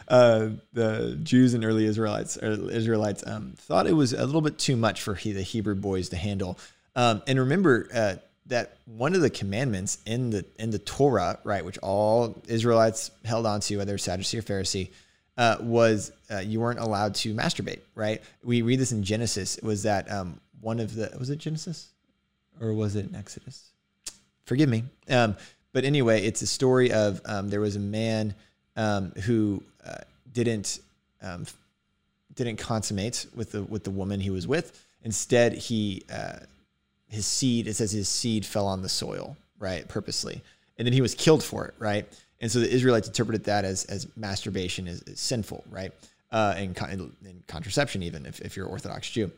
uh, 0.07 0.51
the 0.73 1.19
Jews 1.23 1.55
and 1.55 1.65
early 1.65 1.85
Israelites 1.85 2.37
Israelites 2.37 3.23
um, 3.25 3.53
thought 3.57 3.87
it 3.87 3.93
was 3.93 4.13
a 4.13 4.23
little 4.23 4.41
bit 4.41 4.59
too 4.59 4.75
much 4.75 5.01
for 5.01 5.15
he, 5.15 5.31
the 5.31 5.41
Hebrew 5.41 5.73
boys 5.73 6.09
to 6.09 6.15
handle. 6.15 6.59
Um, 6.95 7.23
and 7.25 7.39
remember 7.39 7.89
uh, 7.91 8.15
that 8.45 8.77
one 8.85 9.15
of 9.15 9.21
the 9.21 9.31
commandments 9.31 9.97
in 10.05 10.29
the 10.29 10.45
in 10.59 10.69
the 10.69 10.77
Torah, 10.77 11.39
right, 11.43 11.65
which 11.65 11.79
all 11.79 12.39
Israelites 12.47 13.09
held 13.25 13.47
on 13.47 13.61
to, 13.61 13.77
whether 13.77 13.97
Sadducee 13.97 14.37
or 14.37 14.43
Pharisee, 14.43 14.91
uh, 15.39 15.57
was 15.59 16.11
you 16.43 16.59
weren't 16.59 16.79
allowed 16.79 17.15
to 17.15 17.33
masturbate. 17.33 17.79
Right? 17.95 18.21
We 18.43 18.61
read 18.61 18.79
this 18.79 18.91
in 18.91 19.01
Genesis. 19.01 19.57
It 19.57 19.63
was 19.63 19.81
that 19.83 20.11
um, 20.11 20.39
one 20.61 20.79
of 20.79 20.95
the 20.95 21.11
was 21.19 21.29
it 21.29 21.39
Genesis? 21.39 21.89
or 22.59 22.73
was 22.73 22.95
it 22.95 23.09
Exodus? 23.15 23.71
Forgive 24.45 24.69
me. 24.69 24.83
Um, 25.09 25.35
but 25.73 25.85
anyway, 25.85 26.23
it's 26.25 26.41
a 26.41 26.47
story 26.47 26.91
of 26.91 27.21
um, 27.25 27.49
there 27.49 27.61
was 27.61 27.75
a 27.75 27.79
man 27.79 28.35
um, 28.75 29.11
who 29.23 29.63
uh, 29.85 29.95
didn't 30.31 30.79
um, 31.21 31.45
didn't 32.35 32.57
consummate 32.57 33.25
with 33.35 33.51
the 33.51 33.63
with 33.63 33.83
the 33.83 33.91
woman 33.91 34.19
he 34.19 34.29
was 34.29 34.47
with. 34.47 34.85
Instead, 35.03 35.53
he 35.53 36.03
uh, 36.11 36.39
his 37.07 37.25
seed. 37.25 37.67
It 37.67 37.75
says 37.75 37.91
his 37.91 38.09
seed 38.09 38.45
fell 38.45 38.67
on 38.67 38.81
the 38.81 38.89
soil, 38.89 39.37
right, 39.59 39.87
purposely, 39.87 40.41
and 40.77 40.85
then 40.85 40.93
he 40.93 41.01
was 41.01 41.15
killed 41.15 41.43
for 41.43 41.65
it, 41.65 41.73
right. 41.79 42.05
And 42.41 42.51
so 42.51 42.59
the 42.59 42.69
Israelites 42.69 43.07
interpreted 43.07 43.45
that 43.45 43.65
as 43.65 43.85
as 43.85 44.07
masturbation 44.17 44.87
is, 44.87 45.01
is 45.03 45.19
sinful, 45.19 45.63
right, 45.69 45.93
uh, 46.31 46.55
and, 46.57 46.77
and 46.79 47.47
contraception, 47.47 48.03
even 48.03 48.25
if, 48.25 48.41
if 48.41 48.57
you're 48.57 48.67
Orthodox 48.67 49.09
Jew. 49.09 49.31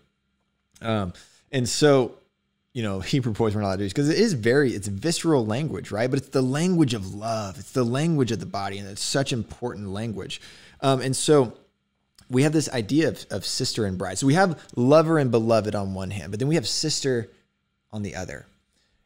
Um, 0.83 1.13
and 1.51 1.67
so 1.67 2.15
you 2.73 2.83
know 2.83 2.99
Hebrew 3.01 3.33
boys 3.33 3.55
weren't 3.55 3.65
allowed 3.65 3.77
to 3.77 3.83
use 3.83 3.93
because 3.93 4.09
it 4.09 4.17
is 4.17 4.33
very 4.33 4.71
it's 4.71 4.87
visceral 4.87 5.45
language, 5.45 5.91
right? 5.91 6.09
But 6.09 6.19
it's 6.19 6.29
the 6.29 6.41
language 6.41 6.93
of 6.93 7.13
love. 7.13 7.57
It's 7.57 7.71
the 7.71 7.83
language 7.83 8.31
of 8.31 8.39
the 8.39 8.45
body, 8.45 8.77
and 8.77 8.87
it's 8.87 9.03
such 9.03 9.33
important 9.33 9.89
language. 9.89 10.41
Um, 10.81 11.01
and 11.01 11.15
so 11.15 11.53
we 12.29 12.43
have 12.43 12.53
this 12.53 12.69
idea 12.69 13.09
of, 13.09 13.25
of 13.29 13.45
sister 13.45 13.85
and 13.85 13.97
bride. 13.97 14.17
So 14.17 14.27
we 14.27 14.33
have 14.33 14.61
lover 14.75 15.17
and 15.17 15.29
beloved 15.29 15.75
on 15.75 15.93
one 15.93 16.09
hand, 16.09 16.31
but 16.31 16.39
then 16.39 16.47
we 16.47 16.55
have 16.55 16.67
sister 16.67 17.29
on 17.91 18.01
the 18.01 18.15
other, 18.15 18.45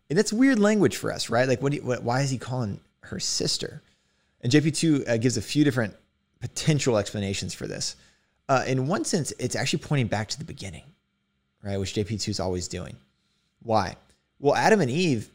and 0.09 0.17
that's 0.17 0.31
weird 0.31 0.59
language 0.59 0.95
for 0.95 1.11
us, 1.11 1.29
right? 1.29 1.47
Like, 1.47 1.61
what, 1.61 1.73
you, 1.73 1.81
what 1.81 2.03
why 2.03 2.21
is 2.21 2.29
he 2.29 2.37
calling 2.37 2.79
her 3.01 3.19
sister? 3.19 3.81
And 4.41 4.51
JP2 4.51 5.09
uh, 5.09 5.17
gives 5.17 5.37
a 5.37 5.41
few 5.41 5.63
different 5.63 5.95
potential 6.39 6.97
explanations 6.97 7.53
for 7.53 7.67
this. 7.67 7.95
Uh, 8.47 8.63
in 8.65 8.87
one 8.87 9.03
sense, 9.03 9.33
it's 9.39 9.55
actually 9.55 9.79
pointing 9.79 10.07
back 10.07 10.29
to 10.29 10.39
the 10.39 10.45
beginning, 10.45 10.83
right? 11.67 11.79
Which 11.79 11.93
JP2 11.93 12.29
is 12.29 12.39
always 12.39 12.67
doing 12.67 12.95
why? 13.67 13.95
Well, 14.39 14.55
Adam 14.55 14.81
and 14.81 14.89
Eve 14.89 15.29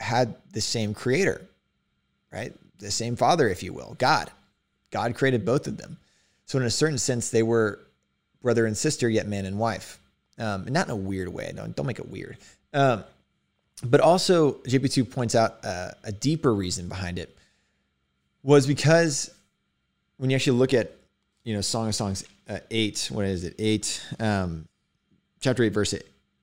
had 0.00 0.34
the 0.52 0.60
same 0.60 0.94
creator, 0.94 1.42
right? 2.32 2.52
The 2.78 2.90
same 2.90 3.14
father, 3.14 3.48
if 3.48 3.62
you 3.62 3.72
will, 3.72 3.94
God. 3.98 4.30
God 4.90 5.14
created 5.14 5.44
both 5.44 5.66
of 5.66 5.76
them. 5.76 5.98
So, 6.46 6.58
in 6.58 6.64
a 6.64 6.70
certain 6.70 6.98
sense, 6.98 7.30
they 7.30 7.42
were 7.42 7.80
brother 8.40 8.64
and 8.64 8.76
sister, 8.76 9.08
yet 9.08 9.26
man 9.26 9.44
and 9.44 9.58
wife. 9.58 10.00
Um, 10.38 10.62
and 10.62 10.70
not 10.70 10.86
in 10.86 10.92
a 10.92 10.96
weird 10.96 11.28
way. 11.28 11.52
Don't, 11.54 11.74
don't 11.76 11.86
make 11.86 11.98
it 11.98 12.08
weird. 12.08 12.38
Um, 12.72 13.04
but 13.84 14.00
also, 14.00 14.52
JP2 14.52 15.10
points 15.10 15.34
out 15.34 15.58
uh, 15.64 15.90
a 16.04 16.12
deeper 16.12 16.54
reason 16.54 16.88
behind 16.88 17.18
it 17.18 17.36
was 18.42 18.66
because 18.66 19.30
when 20.16 20.30
you 20.30 20.36
actually 20.36 20.58
look 20.58 20.72
at, 20.72 20.92
you 21.44 21.54
know, 21.54 21.60
Song 21.60 21.88
of 21.88 21.94
Songs 21.94 22.24
uh, 22.48 22.60
8, 22.70 23.10
what 23.12 23.26
is 23.26 23.44
it? 23.44 23.56
8, 23.58 24.02
um, 24.20 24.68
chapter 25.40 25.62
8, 25.62 25.68
verse 25.70 25.94
8, 25.94 26.02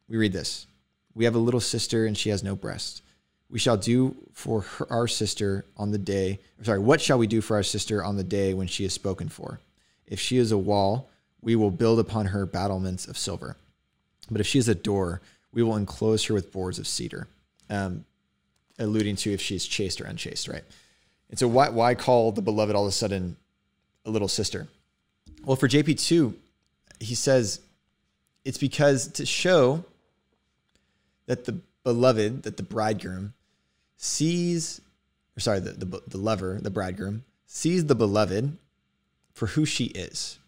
we 0.10 0.18
read 0.18 0.34
this. 0.34 0.68
We 1.14 1.26
have 1.26 1.36
a 1.36 1.40
little 1.40 1.60
sister 1.60 2.06
and 2.06 2.18
she 2.18 2.30
has 2.30 2.44
no 2.44 2.56
breast. 2.56 3.02
We 3.50 3.60
shall 3.60 3.78
do 3.78 4.16
for 4.34 4.62
her, 4.62 4.92
our 4.92 5.08
sister 5.08 5.66
on 5.78 5.92
the 5.92 5.98
day, 5.98 6.40
sorry, 6.64 6.80
what 6.80 7.00
shall 7.00 7.18
we 7.18 7.28
do 7.28 7.42
for 7.42 7.56
our 7.56 7.64
sister 7.64 8.04
on 8.04 8.18
the 8.18 8.24
day 8.24 8.54
when 8.54 8.68
she 8.68 8.86
is 8.86 8.94
spoken 8.94 9.30
for? 9.30 9.60
If 10.08 10.20
she 10.20 10.38
is 10.38 10.52
a 10.52 10.58
wall, 10.58 11.10
we 11.42 11.56
will 11.56 11.72
build 11.72 12.00
upon 12.00 12.28
her 12.28 12.46
battlements 12.46 13.08
of 13.08 13.18
silver. 13.18 13.56
But 14.30 14.42
if 14.42 14.48
she 14.48 14.60
is 14.60 14.68
a 14.68 14.76
door, 14.76 15.22
we 15.54 15.64
will 15.64 15.76
enclose 15.76 16.26
her 16.26 16.34
with 16.34 16.52
boards 16.52 16.80
of 16.80 16.88
cedar. 16.88 17.28
Um, 17.70 18.06
alluding 18.78 19.16
to 19.18 19.32
if 19.32 19.42
she's 19.42 19.66
chaste 19.66 20.02
or 20.02 20.06
unchaste, 20.06 20.48
right? 20.48 20.64
And 21.30 21.40
so 21.40 21.48
why 21.48 21.70
why 21.70 21.96
call 21.96 22.32
the 22.32 22.42
beloved 22.42 22.76
all 22.76 22.84
of 22.84 22.90
a 22.90 22.92
sudden 22.92 23.38
a 24.06 24.10
little 24.10 24.28
sister. 24.28 24.68
Well, 25.44 25.56
for 25.56 25.68
JP2, 25.68 26.34
he 27.00 27.16
says 27.16 27.60
it's 28.46 28.60
because 28.60 29.08
to 29.08 29.26
show 29.26 29.84
that 31.26 31.46
the 31.46 31.60
beloved, 31.84 32.44
that 32.44 32.58
the 32.58 32.64
bridegroom 32.64 33.34
sees, 33.98 34.80
or 35.36 35.40
sorry, 35.40 35.60
the, 35.60 35.72
the, 35.72 36.02
the 36.08 36.18
lover, 36.18 36.60
the 36.62 36.70
bridegroom, 36.70 37.24
sees 37.48 37.86
the 37.88 37.96
beloved 37.96 38.58
for 39.34 39.48
who 39.48 39.66
she 39.66 39.86
is 39.86 40.40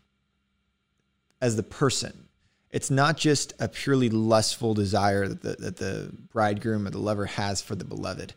as 1.42 1.56
the 1.56 1.64
person. 1.64 2.28
It's 2.70 2.92
not 2.92 3.18
just 3.18 3.54
a 3.60 3.68
purely 3.68 4.10
lustful 4.10 4.74
desire 4.74 5.28
that 5.28 5.42
the, 5.42 5.56
that 5.60 5.78
the 5.78 6.12
bridegroom 6.32 6.86
or 6.86 6.92
the 6.92 7.00
lover 7.00 7.26
has 7.26 7.62
for 7.62 7.76
the 7.76 7.86
beloved. 7.86 8.34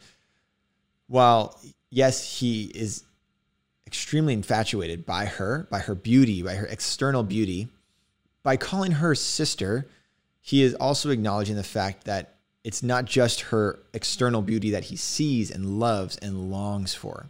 While, 1.09 1.61
yes, 1.90 2.38
he 2.38 2.64
is 2.66 3.05
extremely 3.87 4.33
infatuated 4.33 5.05
by 5.05 5.27
her, 5.27 5.66
by 5.70 5.81
her 5.81 5.94
beauty, 5.94 6.42
by 6.42 6.55
her 6.55 6.66
external 6.66 7.25
beauty, 7.25 7.68
by 8.42 8.57
calling 8.57 8.92
her 8.92 9.14
sister, 9.14 9.87
he 10.40 10.62
is 10.62 10.74
also 10.74 11.11
acknowledging 11.11 11.57
the 11.57 11.62
fact 11.62 12.05
that 12.05 12.35
it's 12.64 12.83
not 12.83 13.05
just 13.05 13.40
her 13.42 13.79
external 13.94 14.42
beauty 14.42 14.70
that 14.70 14.85
he 14.85 14.96
sees 14.96 15.50
and 15.50 15.79
loves 15.81 16.16
and 16.18 16.50
longs 16.50 16.94
for. 16.94 17.26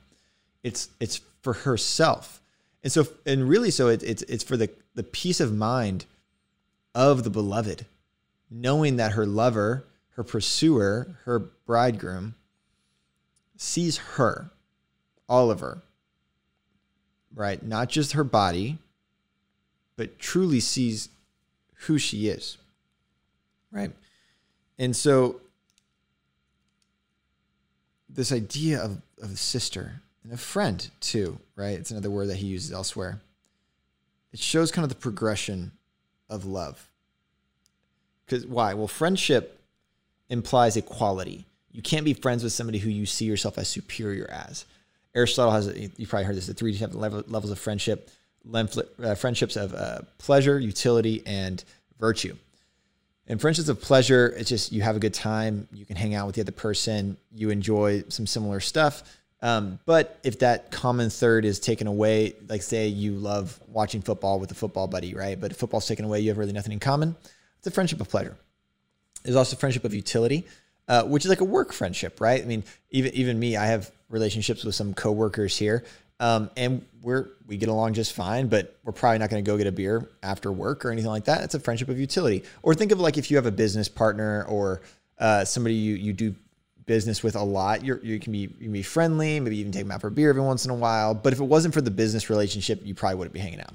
It's 0.62 0.88
it's 0.98 1.20
for 1.42 1.52
herself. 1.52 2.40
And 2.82 2.92
so 2.92 3.06
and 3.26 3.48
really 3.48 3.70
so 3.70 3.88
it, 3.88 4.02
it's 4.02 4.22
it's 4.22 4.44
for 4.44 4.56
the 4.56 4.70
the 4.94 5.02
peace 5.02 5.40
of 5.40 5.54
mind 5.54 6.06
of 6.94 7.22
the 7.22 7.30
beloved, 7.30 7.86
knowing 8.50 8.96
that 8.96 9.12
her 9.12 9.26
lover, 9.26 9.84
her 10.16 10.24
pursuer, 10.24 11.16
her 11.24 11.38
bridegroom 11.38 12.34
sees 13.56 13.98
her, 13.98 14.50
all 15.28 15.50
of 15.50 15.60
her, 15.60 15.82
right? 17.34 17.62
Not 17.62 17.88
just 17.88 18.12
her 18.12 18.24
body, 18.24 18.78
but 19.96 20.18
truly 20.18 20.60
sees 20.60 21.08
who 21.86 21.98
she 21.98 22.28
is, 22.28 22.58
right? 23.70 23.92
And 24.78 24.94
so, 24.96 25.40
this 28.08 28.32
idea 28.32 28.80
of, 28.80 29.02
of 29.22 29.32
a 29.32 29.36
sister 29.36 30.00
and 30.24 30.32
a 30.32 30.36
friend, 30.36 30.90
too, 31.00 31.38
right? 31.56 31.78
It's 31.78 31.90
another 31.90 32.10
word 32.10 32.28
that 32.28 32.36
he 32.36 32.46
uses 32.46 32.72
elsewhere. 32.72 33.20
It 34.32 34.38
shows 34.40 34.70
kind 34.70 34.84
of 34.84 34.88
the 34.88 34.96
progression 34.96 35.72
of 36.28 36.44
love. 36.44 36.88
Because 38.24 38.46
why? 38.46 38.74
Well, 38.74 38.88
friendship 38.88 39.60
implies 40.28 40.76
equality. 40.76 41.46
You 41.72 41.82
can't 41.82 42.04
be 42.04 42.14
friends 42.14 42.42
with 42.42 42.52
somebody 42.52 42.78
who 42.78 42.90
you 42.90 43.06
see 43.06 43.24
yourself 43.24 43.58
as 43.58 43.68
superior 43.68 44.30
as. 44.30 44.64
Aristotle 45.14 45.52
has, 45.52 45.76
you 45.96 46.06
probably 46.06 46.24
heard 46.24 46.36
this, 46.36 46.46
the 46.46 46.54
three 46.54 46.72
different 46.72 46.96
levels 47.30 47.50
of 47.50 47.58
friendship 47.58 48.10
friendships 49.16 49.56
of 49.56 49.74
uh, 49.74 50.00
pleasure, 50.18 50.58
utility, 50.58 51.22
and 51.26 51.62
virtue. 51.98 52.36
And 53.26 53.40
friendships 53.40 53.68
of 53.68 53.80
pleasure, 53.80 54.34
it's 54.36 54.48
just 54.48 54.72
you 54.72 54.82
have 54.82 54.96
a 54.96 54.98
good 54.98 55.14
time, 55.14 55.68
you 55.72 55.86
can 55.86 55.94
hang 55.96 56.14
out 56.14 56.26
with 56.26 56.34
the 56.34 56.40
other 56.40 56.52
person, 56.52 57.16
you 57.32 57.50
enjoy 57.50 58.02
some 58.08 58.26
similar 58.26 58.58
stuff. 58.58 59.04
Um, 59.42 59.78
but 59.86 60.18
if 60.24 60.40
that 60.40 60.70
common 60.70 61.10
third 61.10 61.44
is 61.44 61.60
taken 61.60 61.86
away, 61.86 62.34
like 62.48 62.62
say 62.62 62.88
you 62.88 63.12
love 63.12 63.58
watching 63.68 64.02
football 64.02 64.40
with 64.40 64.50
a 64.50 64.54
football 64.54 64.86
buddy, 64.86 65.14
right? 65.14 65.40
But 65.40 65.52
if 65.52 65.58
football's 65.58 65.86
taken 65.86 66.04
away, 66.04 66.20
you 66.20 66.28
have 66.28 66.38
really 66.38 66.52
nothing 66.52 66.72
in 66.72 66.80
common. 66.80 67.16
It's 67.58 67.66
a 67.66 67.70
friendship 67.70 68.00
of 68.00 68.08
pleasure. 68.08 68.36
There's 69.22 69.36
also 69.36 69.56
friendship 69.56 69.84
of 69.84 69.94
utility, 69.94 70.46
uh, 70.88 71.04
which 71.04 71.24
is 71.24 71.28
like 71.28 71.40
a 71.40 71.44
work 71.44 71.72
friendship, 71.72 72.20
right? 72.20 72.42
I 72.42 72.46
mean, 72.46 72.64
even 72.90 73.14
even 73.14 73.38
me, 73.38 73.56
I 73.56 73.66
have 73.66 73.90
relationships 74.08 74.64
with 74.64 74.74
some 74.74 74.92
coworkers 74.92 75.56
here 75.56 75.84
um, 76.20 76.50
and 76.56 76.84
we're 77.02 77.30
we 77.46 77.56
get 77.56 77.70
along 77.70 77.94
just 77.94 78.12
fine, 78.12 78.46
but 78.46 78.76
we're 78.84 78.92
probably 78.92 79.18
not 79.18 79.30
going 79.30 79.42
to 79.42 79.50
go 79.50 79.56
get 79.56 79.66
a 79.66 79.72
beer 79.72 80.08
after 80.22 80.52
work 80.52 80.84
or 80.84 80.92
anything 80.92 81.10
like 81.10 81.24
that. 81.24 81.42
It's 81.42 81.54
a 81.54 81.60
friendship 81.60 81.88
of 81.88 81.98
utility. 81.98 82.44
Or 82.62 82.74
think 82.74 82.92
of 82.92 83.00
like 83.00 83.18
if 83.18 83.30
you 83.30 83.38
have 83.38 83.46
a 83.46 83.50
business 83.50 83.88
partner 83.88 84.44
or 84.44 84.82
uh, 85.18 85.44
somebody 85.44 85.74
you 85.74 85.94
you 85.94 86.12
do 86.12 86.34
business 86.84 87.22
with 87.22 87.36
a 87.36 87.42
lot, 87.42 87.84
you 87.84 87.98
you 88.02 88.20
can 88.20 88.32
be 88.32 88.38
you 88.38 88.48
can 88.48 88.72
be 88.72 88.82
friendly, 88.82 89.40
maybe 89.40 89.56
even 89.58 89.72
take 89.72 89.82
them 89.82 89.90
out 89.90 90.02
for 90.02 90.08
a 90.08 90.10
beer 90.10 90.28
every 90.28 90.42
once 90.42 90.66
in 90.66 90.70
a 90.70 90.74
while. 90.74 91.14
But 91.14 91.32
if 91.32 91.40
it 91.40 91.44
wasn't 91.44 91.72
for 91.72 91.80
the 91.80 91.90
business 91.90 92.28
relationship, 92.28 92.82
you 92.84 92.94
probably 92.94 93.16
wouldn't 93.16 93.34
be 93.34 93.40
hanging 93.40 93.60
out. 93.60 93.72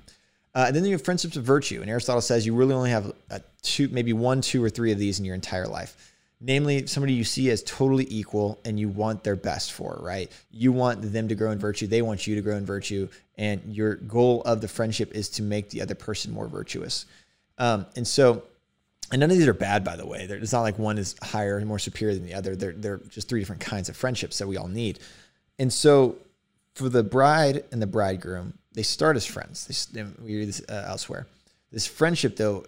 Uh, 0.54 0.66
and 0.68 0.76
then 0.76 0.86
you 0.86 0.92
have 0.92 1.02
friendships 1.02 1.36
of 1.36 1.44
virtue, 1.44 1.82
and 1.82 1.90
Aristotle 1.90 2.22
says 2.22 2.46
you 2.46 2.56
really 2.56 2.74
only 2.74 2.92
have 2.92 3.12
a 3.30 3.42
two, 3.62 3.90
maybe 3.90 4.14
one, 4.14 4.40
two, 4.40 4.64
or 4.64 4.70
three 4.70 4.92
of 4.94 5.00
these 5.00 5.20
in 5.20 5.26
your 5.26 5.36
entire 5.36 5.68
life 5.68 6.15
namely 6.42 6.86
somebody 6.88 7.14
you 7.14 7.24
see 7.24 7.50
as 7.50 7.64
totally 7.64 8.08
equal 8.10 8.60
and 8.66 8.80
you 8.80 8.90
want 8.90 9.24
their 9.24 9.36
best 9.36 9.74
for, 9.74 9.98
right? 10.02 10.32
You 10.52 10.72
want 10.72 11.02
them 11.02 11.28
to 11.28 11.36
grow 11.36 11.52
in 11.52 11.60
virtue, 11.60 11.88
they 11.88 12.02
want 12.02 12.28
you 12.28 12.36
to 12.36 12.42
grow 12.42 12.56
in 12.56 12.66
virtue, 12.66 13.08
and 13.38 13.62
your 13.66 13.96
goal 13.96 14.42
of 14.44 14.62
the 14.62 14.68
friendship 14.68 15.14
is 15.14 15.30
to 15.30 15.44
make 15.44 15.70
the 15.70 15.82
other 15.82 15.96
person 15.96 16.34
more 16.34 16.48
virtuous. 16.48 17.06
Um, 17.58 17.86
and 17.96 18.08
so, 18.08 18.44
and 19.12 19.20
none 19.20 19.30
of 19.30 19.38
these 19.38 19.48
are 19.48 19.54
bad, 19.54 19.84
by 19.84 19.96
the 19.96 20.06
way. 20.06 20.24
It's 20.24 20.52
not 20.52 20.62
like 20.62 20.80
one 20.80 20.98
is 20.98 21.16
higher 21.22 21.58
and 21.58 21.68
more 21.68 21.80
superior 21.80 22.16
than 22.16 22.26
the 22.26 22.34
other. 22.34 22.56
They're, 22.56 22.74
they're 22.74 22.98
just 23.10 23.30
three 23.30 23.40
different 23.40 23.62
kinds 23.62 23.88
of 23.88 23.96
friendships 23.96 24.40
that 24.40 24.48
we 24.48 24.58
all 24.58 24.68
need. 24.68 25.00
And 25.60 25.72
so, 25.72 26.18
for 26.74 26.90
the 26.90 27.04
bride 27.04 27.64
and 27.72 27.82
the 27.82 27.88
bridegroom, 27.88 28.58
they 28.74 28.84
start 28.84 29.16
as 29.16 29.26
friends. 29.26 29.88
They, 29.94 30.04
we 30.04 30.38
read 30.38 30.50
this 30.50 30.62
uh, 30.68 30.86
elsewhere. 30.88 31.28
This 31.72 31.88
friendship, 31.88 32.36
though, 32.36 32.66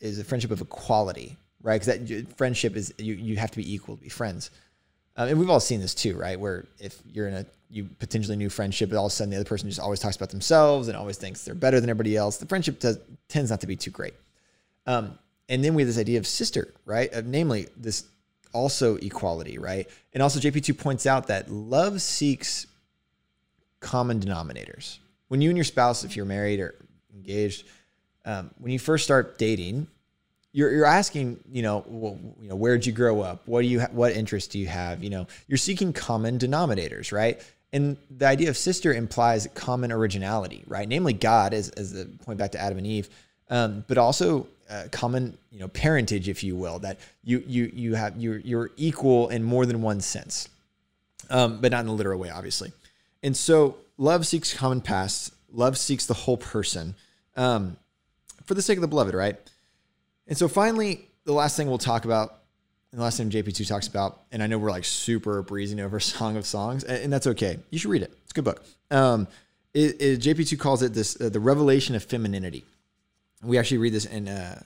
is 0.00 0.18
a 0.18 0.24
friendship 0.24 0.50
of 0.50 0.60
equality, 0.60 1.36
right? 1.66 1.80
Because 1.80 1.98
that 1.98 2.38
friendship 2.38 2.76
is 2.76 2.94
you 2.96 3.14
you 3.14 3.36
have 3.36 3.50
to 3.50 3.56
be 3.56 3.74
equal 3.74 3.96
to 3.96 4.02
be 4.02 4.08
friends. 4.08 4.50
Um, 5.16 5.28
and 5.28 5.38
we've 5.38 5.50
all 5.50 5.60
seen 5.60 5.80
this 5.80 5.94
too, 5.94 6.16
right? 6.16 6.38
Where 6.38 6.64
if 6.78 6.96
you're 7.12 7.26
in 7.26 7.34
a 7.34 7.46
you 7.68 7.88
potentially 7.98 8.36
new 8.36 8.48
friendship, 8.48 8.88
but 8.90 8.96
all 8.96 9.06
of 9.06 9.12
a 9.12 9.14
sudden 9.14 9.30
the 9.30 9.36
other 9.36 9.48
person 9.48 9.68
just 9.68 9.80
always 9.80 9.98
talks 9.98 10.14
about 10.14 10.30
themselves 10.30 10.86
and 10.86 10.96
always 10.96 11.18
thinks 11.18 11.44
they're 11.44 11.56
better 11.56 11.80
than 11.80 11.90
everybody 11.90 12.16
else. 12.16 12.36
The 12.36 12.46
friendship 12.46 12.78
does, 12.78 13.00
tends 13.28 13.50
not 13.50 13.60
to 13.62 13.66
be 13.66 13.74
too 13.74 13.90
great. 13.90 14.14
Um, 14.86 15.18
and 15.48 15.64
then 15.64 15.74
we 15.74 15.82
have 15.82 15.88
this 15.88 15.98
idea 15.98 16.20
of 16.20 16.28
sister, 16.28 16.72
right? 16.84 17.12
Of 17.12 17.26
namely 17.26 17.66
this 17.76 18.04
also 18.52 18.94
equality, 18.96 19.58
right? 19.58 19.90
And 20.12 20.22
also 20.22 20.38
JP2 20.38 20.78
points 20.78 21.06
out 21.06 21.26
that 21.26 21.50
love 21.50 22.00
seeks 22.00 22.68
common 23.80 24.20
denominators. 24.20 24.98
When 25.26 25.40
you 25.40 25.50
and 25.50 25.56
your 25.56 25.64
spouse, 25.64 26.04
if 26.04 26.14
you're 26.14 26.24
married 26.24 26.60
or 26.60 26.76
engaged, 27.12 27.66
um, 28.24 28.52
when 28.58 28.70
you 28.70 28.78
first 28.78 29.02
start 29.02 29.38
dating, 29.38 29.88
you're, 30.56 30.72
you're 30.72 30.86
asking, 30.86 31.38
you 31.52 31.60
know, 31.60 31.84
well, 31.86 32.18
you 32.40 32.48
know, 32.48 32.56
where'd 32.56 32.86
you 32.86 32.92
grow 32.92 33.20
up? 33.20 33.46
What 33.46 33.60
do 33.60 33.68
you, 33.68 33.80
ha- 33.80 33.90
what 33.92 34.12
interests 34.12 34.48
do 34.48 34.58
you 34.58 34.68
have? 34.68 35.04
You 35.04 35.10
know, 35.10 35.26
you're 35.48 35.58
seeking 35.58 35.92
common 35.92 36.38
denominators, 36.38 37.12
right? 37.12 37.38
And 37.74 37.98
the 38.10 38.26
idea 38.26 38.48
of 38.48 38.56
sister 38.56 38.94
implies 38.94 39.46
common 39.54 39.92
originality, 39.92 40.64
right? 40.66 40.88
Namely, 40.88 41.12
God, 41.12 41.52
as, 41.52 41.68
as 41.70 41.92
the 41.92 42.06
point 42.24 42.38
back 42.38 42.52
to 42.52 42.58
Adam 42.58 42.78
and 42.78 42.86
Eve, 42.86 43.10
um, 43.50 43.84
but 43.86 43.98
also 43.98 44.46
uh, 44.70 44.84
common, 44.90 45.36
you 45.52 45.60
know, 45.60 45.68
parentage, 45.68 46.26
if 46.26 46.42
you 46.42 46.56
will, 46.56 46.78
that 46.78 47.00
you 47.22 47.44
you 47.46 47.70
you 47.74 47.94
have 47.94 48.16
you're 48.16 48.38
you're 48.38 48.70
equal 48.78 49.28
in 49.28 49.42
more 49.42 49.66
than 49.66 49.82
one 49.82 50.00
sense, 50.00 50.48
um, 51.28 51.60
but 51.60 51.70
not 51.70 51.84
in 51.84 51.88
a 51.88 51.92
literal 51.92 52.18
way, 52.18 52.30
obviously. 52.30 52.72
And 53.22 53.36
so, 53.36 53.76
love 53.98 54.26
seeks 54.26 54.54
common 54.54 54.80
past. 54.80 55.34
Love 55.52 55.76
seeks 55.76 56.06
the 56.06 56.14
whole 56.14 56.38
person, 56.38 56.94
um, 57.36 57.76
for 58.46 58.54
the 58.54 58.62
sake 58.62 58.78
of 58.78 58.82
the 58.82 58.88
beloved, 58.88 59.14
right? 59.14 59.38
And 60.26 60.36
so 60.36 60.48
finally, 60.48 61.08
the 61.24 61.32
last 61.32 61.56
thing 61.56 61.68
we'll 61.68 61.78
talk 61.78 62.04
about, 62.04 62.42
the 62.92 63.02
last 63.02 63.18
thing 63.18 63.30
JP2 63.30 63.66
talks 63.66 63.88
about, 63.88 64.22
and 64.32 64.42
I 64.42 64.46
know 64.46 64.58
we're 64.58 64.70
like 64.70 64.84
super 64.84 65.42
breezing 65.42 65.80
over 65.80 66.00
Song 66.00 66.36
of 66.36 66.46
Songs, 66.46 66.84
and, 66.84 67.12
that's 67.12 67.26
okay. 67.26 67.58
You 67.70 67.78
should 67.78 67.90
read 67.90 68.02
it. 68.02 68.12
It's 68.22 68.32
a 68.32 68.34
good 68.34 68.44
book. 68.44 68.64
Um, 68.90 69.28
it, 69.74 70.00
it, 70.00 70.20
JP2 70.20 70.58
calls 70.58 70.82
it 70.82 70.94
this 70.94 71.20
uh, 71.20 71.28
the 71.28 71.40
revelation 71.40 71.94
of 71.94 72.02
femininity. 72.02 72.64
We 73.42 73.58
actually 73.58 73.78
read 73.78 73.92
this 73.92 74.06
in 74.06 74.28
uh, 74.28 74.62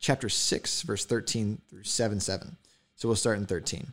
chapter 0.00 0.28
6, 0.28 0.82
verse 0.82 1.04
13 1.04 1.60
through 1.68 1.84
7 1.84 2.18
7. 2.18 2.56
So 2.96 3.08
we'll 3.08 3.16
start 3.16 3.38
in 3.38 3.46
13. 3.46 3.92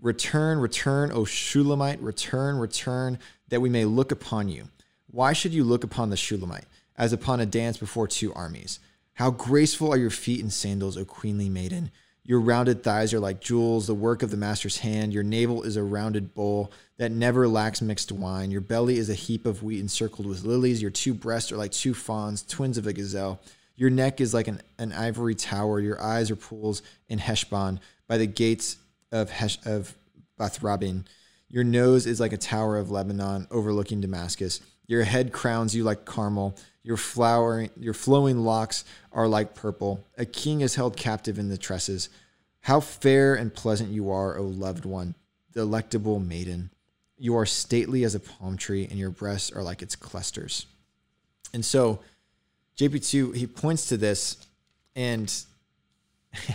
Return, 0.00 0.58
return, 0.58 1.12
O 1.12 1.24
Shulamite, 1.24 2.00
return, 2.00 2.58
return, 2.58 3.18
that 3.48 3.60
we 3.60 3.68
may 3.68 3.84
look 3.84 4.12
upon 4.12 4.48
you. 4.48 4.68
Why 5.10 5.32
should 5.32 5.54
you 5.54 5.64
look 5.64 5.84
upon 5.84 6.10
the 6.10 6.16
Shulamite, 6.16 6.66
as 6.96 7.12
upon 7.12 7.40
a 7.40 7.46
dance 7.46 7.78
before 7.78 8.08
two 8.08 8.34
armies? 8.34 8.80
How 9.16 9.30
graceful 9.30 9.90
are 9.90 9.96
your 9.96 10.10
feet 10.10 10.40
in 10.40 10.50
sandals, 10.50 10.98
O 10.98 11.06
queenly 11.06 11.48
maiden. 11.48 11.90
Your 12.22 12.38
rounded 12.38 12.82
thighs 12.82 13.14
are 13.14 13.20
like 13.20 13.40
jewels, 13.40 13.86
the 13.86 13.94
work 13.94 14.22
of 14.22 14.30
the 14.30 14.36
master's 14.36 14.76
hand. 14.78 15.14
Your 15.14 15.22
navel 15.22 15.62
is 15.62 15.78
a 15.78 15.82
rounded 15.82 16.34
bowl 16.34 16.70
that 16.98 17.12
never 17.12 17.48
lacks 17.48 17.80
mixed 17.80 18.12
wine. 18.12 18.50
Your 18.50 18.60
belly 18.60 18.98
is 18.98 19.08
a 19.08 19.14
heap 19.14 19.46
of 19.46 19.62
wheat 19.62 19.80
encircled 19.80 20.26
with 20.26 20.44
lilies. 20.44 20.82
Your 20.82 20.90
two 20.90 21.14
breasts 21.14 21.50
are 21.50 21.56
like 21.56 21.72
two 21.72 21.94
fawns, 21.94 22.42
twins 22.42 22.76
of 22.76 22.86
a 22.86 22.92
gazelle. 22.92 23.40
Your 23.74 23.88
neck 23.88 24.20
is 24.20 24.34
like 24.34 24.48
an, 24.48 24.60
an 24.78 24.92
ivory 24.92 25.34
tower. 25.34 25.80
Your 25.80 25.98
eyes 25.98 26.30
are 26.30 26.36
pools 26.36 26.82
in 27.08 27.18
Heshbon 27.18 27.80
by 28.06 28.18
the 28.18 28.26
gates 28.26 28.76
of, 29.12 29.30
Hesh, 29.30 29.58
of 29.64 29.96
Bethrabim. 30.38 31.06
Your 31.48 31.64
nose 31.64 32.06
is 32.06 32.20
like 32.20 32.34
a 32.34 32.38
tower 32.38 32.76
of 32.76 32.90
Lebanon 32.90 33.46
overlooking 33.50 34.02
Damascus. 34.02 34.60
Your 34.86 35.04
head 35.04 35.32
crowns 35.32 35.74
you 35.74 35.84
like 35.84 36.04
Carmel. 36.04 36.54
Your 36.86 36.96
flowering, 36.96 37.70
your 37.76 37.94
flowing 37.94 38.44
locks 38.44 38.84
are 39.10 39.26
like 39.26 39.56
purple. 39.56 40.06
A 40.16 40.24
king 40.24 40.60
is 40.60 40.76
held 40.76 40.96
captive 40.96 41.36
in 41.36 41.48
the 41.48 41.58
tresses. 41.58 42.08
How 42.60 42.78
fair 42.78 43.34
and 43.34 43.52
pleasant 43.52 43.90
you 43.90 44.12
are, 44.12 44.38
O 44.38 44.44
loved 44.44 44.84
one, 44.84 45.16
delectable 45.52 46.20
maiden. 46.20 46.70
You 47.18 47.36
are 47.38 47.44
stately 47.44 48.04
as 48.04 48.14
a 48.14 48.20
palm 48.20 48.56
tree, 48.56 48.86
and 48.88 49.00
your 49.00 49.10
breasts 49.10 49.50
are 49.50 49.64
like 49.64 49.82
its 49.82 49.96
clusters. 49.96 50.66
And 51.52 51.64
so, 51.64 51.98
JP2, 52.78 53.34
he 53.34 53.48
points 53.48 53.88
to 53.88 53.96
this, 53.96 54.36
and, 54.94 55.34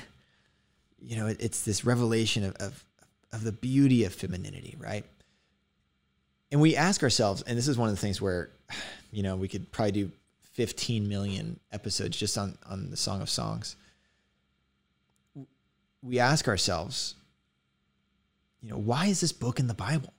you 1.01 1.17
know, 1.17 1.27
it's 1.27 1.63
this 1.63 1.83
revelation 1.83 2.45
of, 2.45 2.55
of, 2.55 2.85
of 3.33 3.43
the 3.43 3.51
beauty 3.51 4.05
of 4.05 4.13
femininity, 4.13 4.77
right? 4.79 5.03
And 6.53 6.61
we 6.61 6.77
ask 6.77 7.03
ourselves, 7.03 7.41
and 7.41 7.57
this 7.57 7.67
is 7.67 7.77
one 7.77 7.89
of 7.89 7.95
the 7.95 8.01
things 8.01 8.21
where, 8.21 8.49
you 9.11 9.23
know, 9.23 9.35
we 9.35 9.49
could 9.49 9.69
probably 9.73 9.91
do 9.91 10.11
15 10.53 11.07
million 11.07 11.59
episodes 11.71 12.17
just 12.17 12.37
on, 12.37 12.57
on 12.69 12.89
the 12.89 12.97
Song 12.97 13.21
of 13.21 13.29
Songs. 13.29 13.75
We 16.01 16.19
ask 16.19 16.47
ourselves, 16.47 17.15
you 18.61 18.69
know, 18.69 18.77
why 18.77 19.07
is 19.07 19.21
this 19.21 19.31
book 19.31 19.59
in 19.59 19.67
the 19.67 19.73
Bible? 19.73 20.13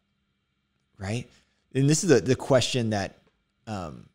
Right? 0.99 1.29
And 1.75 1.89
this 1.89 2.05
is 2.05 2.11
the, 2.11 2.21
the 2.21 2.37
question 2.37 2.91
that 2.91 3.19
um, 3.67 4.09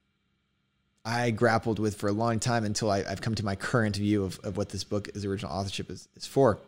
I 1.06 1.32
grappled 1.32 1.80
with 1.80 1.96
for 1.96 2.10
a 2.10 2.12
long 2.12 2.40
time 2.40 2.66
until 2.66 2.92
I, 2.92 3.04
have 3.04 3.22
come 3.22 3.36
to 3.36 3.46
my 3.46 3.56
current 3.56 3.96
view 3.96 4.24
of, 4.24 4.40
of 4.44 4.58
what 4.58 4.70
this 4.70 4.84
book, 4.84 5.10
is 5.14 5.26
original 5.26 5.52
authorship, 5.52 5.90
is, 5.90 6.08
is 6.16 6.26
for. 6.26 6.60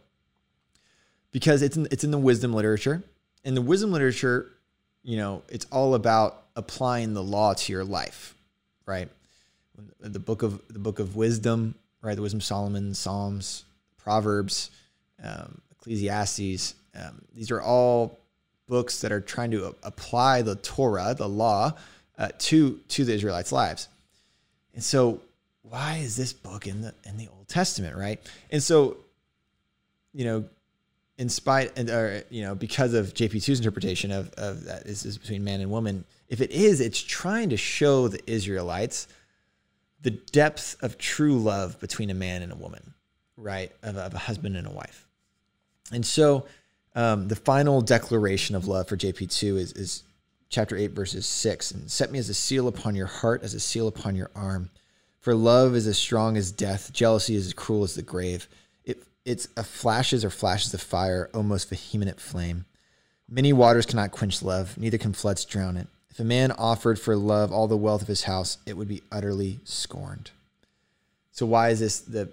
Because 1.31 1.61
it's 1.61 1.77
in, 1.77 1.87
it's 1.91 2.03
in 2.03 2.11
the 2.11 2.17
wisdom 2.17 2.53
literature. 2.53 3.03
In 3.43 3.55
the 3.55 3.61
wisdom 3.61 3.91
literature, 3.91 4.51
you 5.03 5.17
know, 5.17 5.43
it's 5.49 5.65
all 5.71 5.95
about 5.95 6.45
applying 6.55 7.13
the 7.13 7.23
law 7.23 7.53
to 7.53 7.71
your 7.71 7.83
life, 7.83 8.35
right? 8.85 9.09
The 9.99 10.19
book 10.19 10.43
of 10.43 10.61
the 10.67 10.79
book 10.79 10.99
of 10.99 11.15
wisdom, 11.15 11.75
right? 12.01 12.15
The 12.15 12.21
wisdom 12.21 12.39
of 12.39 12.43
Solomon, 12.43 12.93
Psalms, 12.93 13.65
Proverbs, 13.97 14.71
um, 15.23 15.61
Ecclesiastes. 15.71 16.75
Um, 16.95 17.21
these 17.33 17.51
are 17.51 17.61
all 17.61 18.19
books 18.67 19.01
that 19.01 19.11
are 19.11 19.21
trying 19.21 19.51
to 19.51 19.75
apply 19.83 20.41
the 20.41 20.55
Torah, 20.55 21.13
the 21.17 21.27
law, 21.27 21.73
uh, 22.17 22.29
to 22.37 22.79
to 22.89 23.05
the 23.05 23.13
Israelites' 23.13 23.51
lives. 23.51 23.87
And 24.73 24.83
so, 24.83 25.21
why 25.63 25.97
is 25.97 26.15
this 26.15 26.33
book 26.33 26.67
in 26.67 26.81
the 26.81 26.93
in 27.05 27.17
the 27.17 27.27
Old 27.27 27.47
Testament, 27.47 27.97
right? 27.97 28.19
And 28.51 28.61
so, 28.63 28.97
you 30.13 30.25
know, 30.25 30.45
in 31.17 31.29
spite 31.29 31.77
and 31.77 31.89
or 31.89 32.23
you 32.29 32.43
know, 32.43 32.55
because 32.55 32.93
of 32.93 33.13
JP2's 33.13 33.59
interpretation 33.59 34.11
of 34.11 34.33
of 34.35 34.65
that 34.65 34.85
is, 34.85 35.05
is 35.05 35.17
between 35.17 35.43
man 35.43 35.61
and 35.61 35.69
woman, 35.69 36.05
if 36.29 36.41
it 36.41 36.51
is, 36.51 36.79
it's 36.79 37.01
trying 37.01 37.49
to 37.49 37.57
show 37.57 38.07
the 38.07 38.21
Israelites 38.29 39.07
the 40.01 40.11
depth 40.11 40.75
of 40.81 40.97
true 40.97 41.39
love 41.39 41.79
between 41.79 42.09
a 42.09 42.13
man 42.13 42.41
and 42.41 42.51
a 42.51 42.55
woman, 42.55 42.93
right? 43.37 43.71
Of, 43.83 43.97
of 43.97 44.13
a 44.13 44.19
husband 44.19 44.55
and 44.55 44.67
a 44.67 44.71
wife. 44.71 45.07
And 45.91 46.05
so, 46.05 46.45
um, 46.95 47.27
the 47.27 47.35
final 47.35 47.81
declaration 47.81 48.55
of 48.55 48.67
love 48.67 48.87
for 48.87 48.97
JP2 48.97 49.57
is, 49.57 49.71
is 49.73 50.03
chapter 50.49 50.75
8, 50.75 50.91
verses 50.91 51.25
6. 51.25 51.71
And 51.71 51.91
set 51.91 52.11
me 52.11 52.19
as 52.19 52.29
a 52.29 52.33
seal 52.33 52.67
upon 52.67 52.95
your 52.95 53.07
heart, 53.07 53.43
as 53.43 53.53
a 53.53 53.59
seal 53.59 53.87
upon 53.87 54.15
your 54.15 54.31
arm. 54.35 54.69
For 55.19 55.35
love 55.35 55.75
is 55.75 55.85
as 55.85 55.97
strong 55.97 56.37
as 56.37 56.51
death, 56.51 56.93
jealousy 56.93 57.35
is 57.35 57.47
as 57.47 57.53
cruel 57.53 57.83
as 57.83 57.95
the 57.95 58.01
grave. 58.01 58.47
It, 58.85 59.03
it's 59.25 59.47
a 59.57 59.63
flashes 59.63 60.23
or 60.23 60.29
flashes 60.29 60.73
of 60.73 60.81
fire, 60.81 61.29
almost 61.33 61.69
vehement 61.69 62.19
flame. 62.21 62.65
Many 63.27 63.53
waters 63.53 63.85
cannot 63.85 64.11
quench 64.11 64.41
love, 64.41 64.77
neither 64.77 64.97
can 64.97 65.13
floods 65.13 65.45
drown 65.45 65.77
it. 65.77 65.87
A 66.19 66.23
man 66.23 66.51
offered 66.51 66.99
for 66.99 67.15
love 67.15 67.51
all 67.51 67.67
the 67.67 67.77
wealth 67.77 68.01
of 68.01 68.07
his 68.07 68.23
house, 68.23 68.57
it 68.65 68.75
would 68.75 68.87
be 68.87 69.03
utterly 69.11 69.59
scorned. 69.63 70.31
So 71.31 71.45
why 71.45 71.69
is 71.69 71.79
this 71.79 71.99
the 71.99 72.31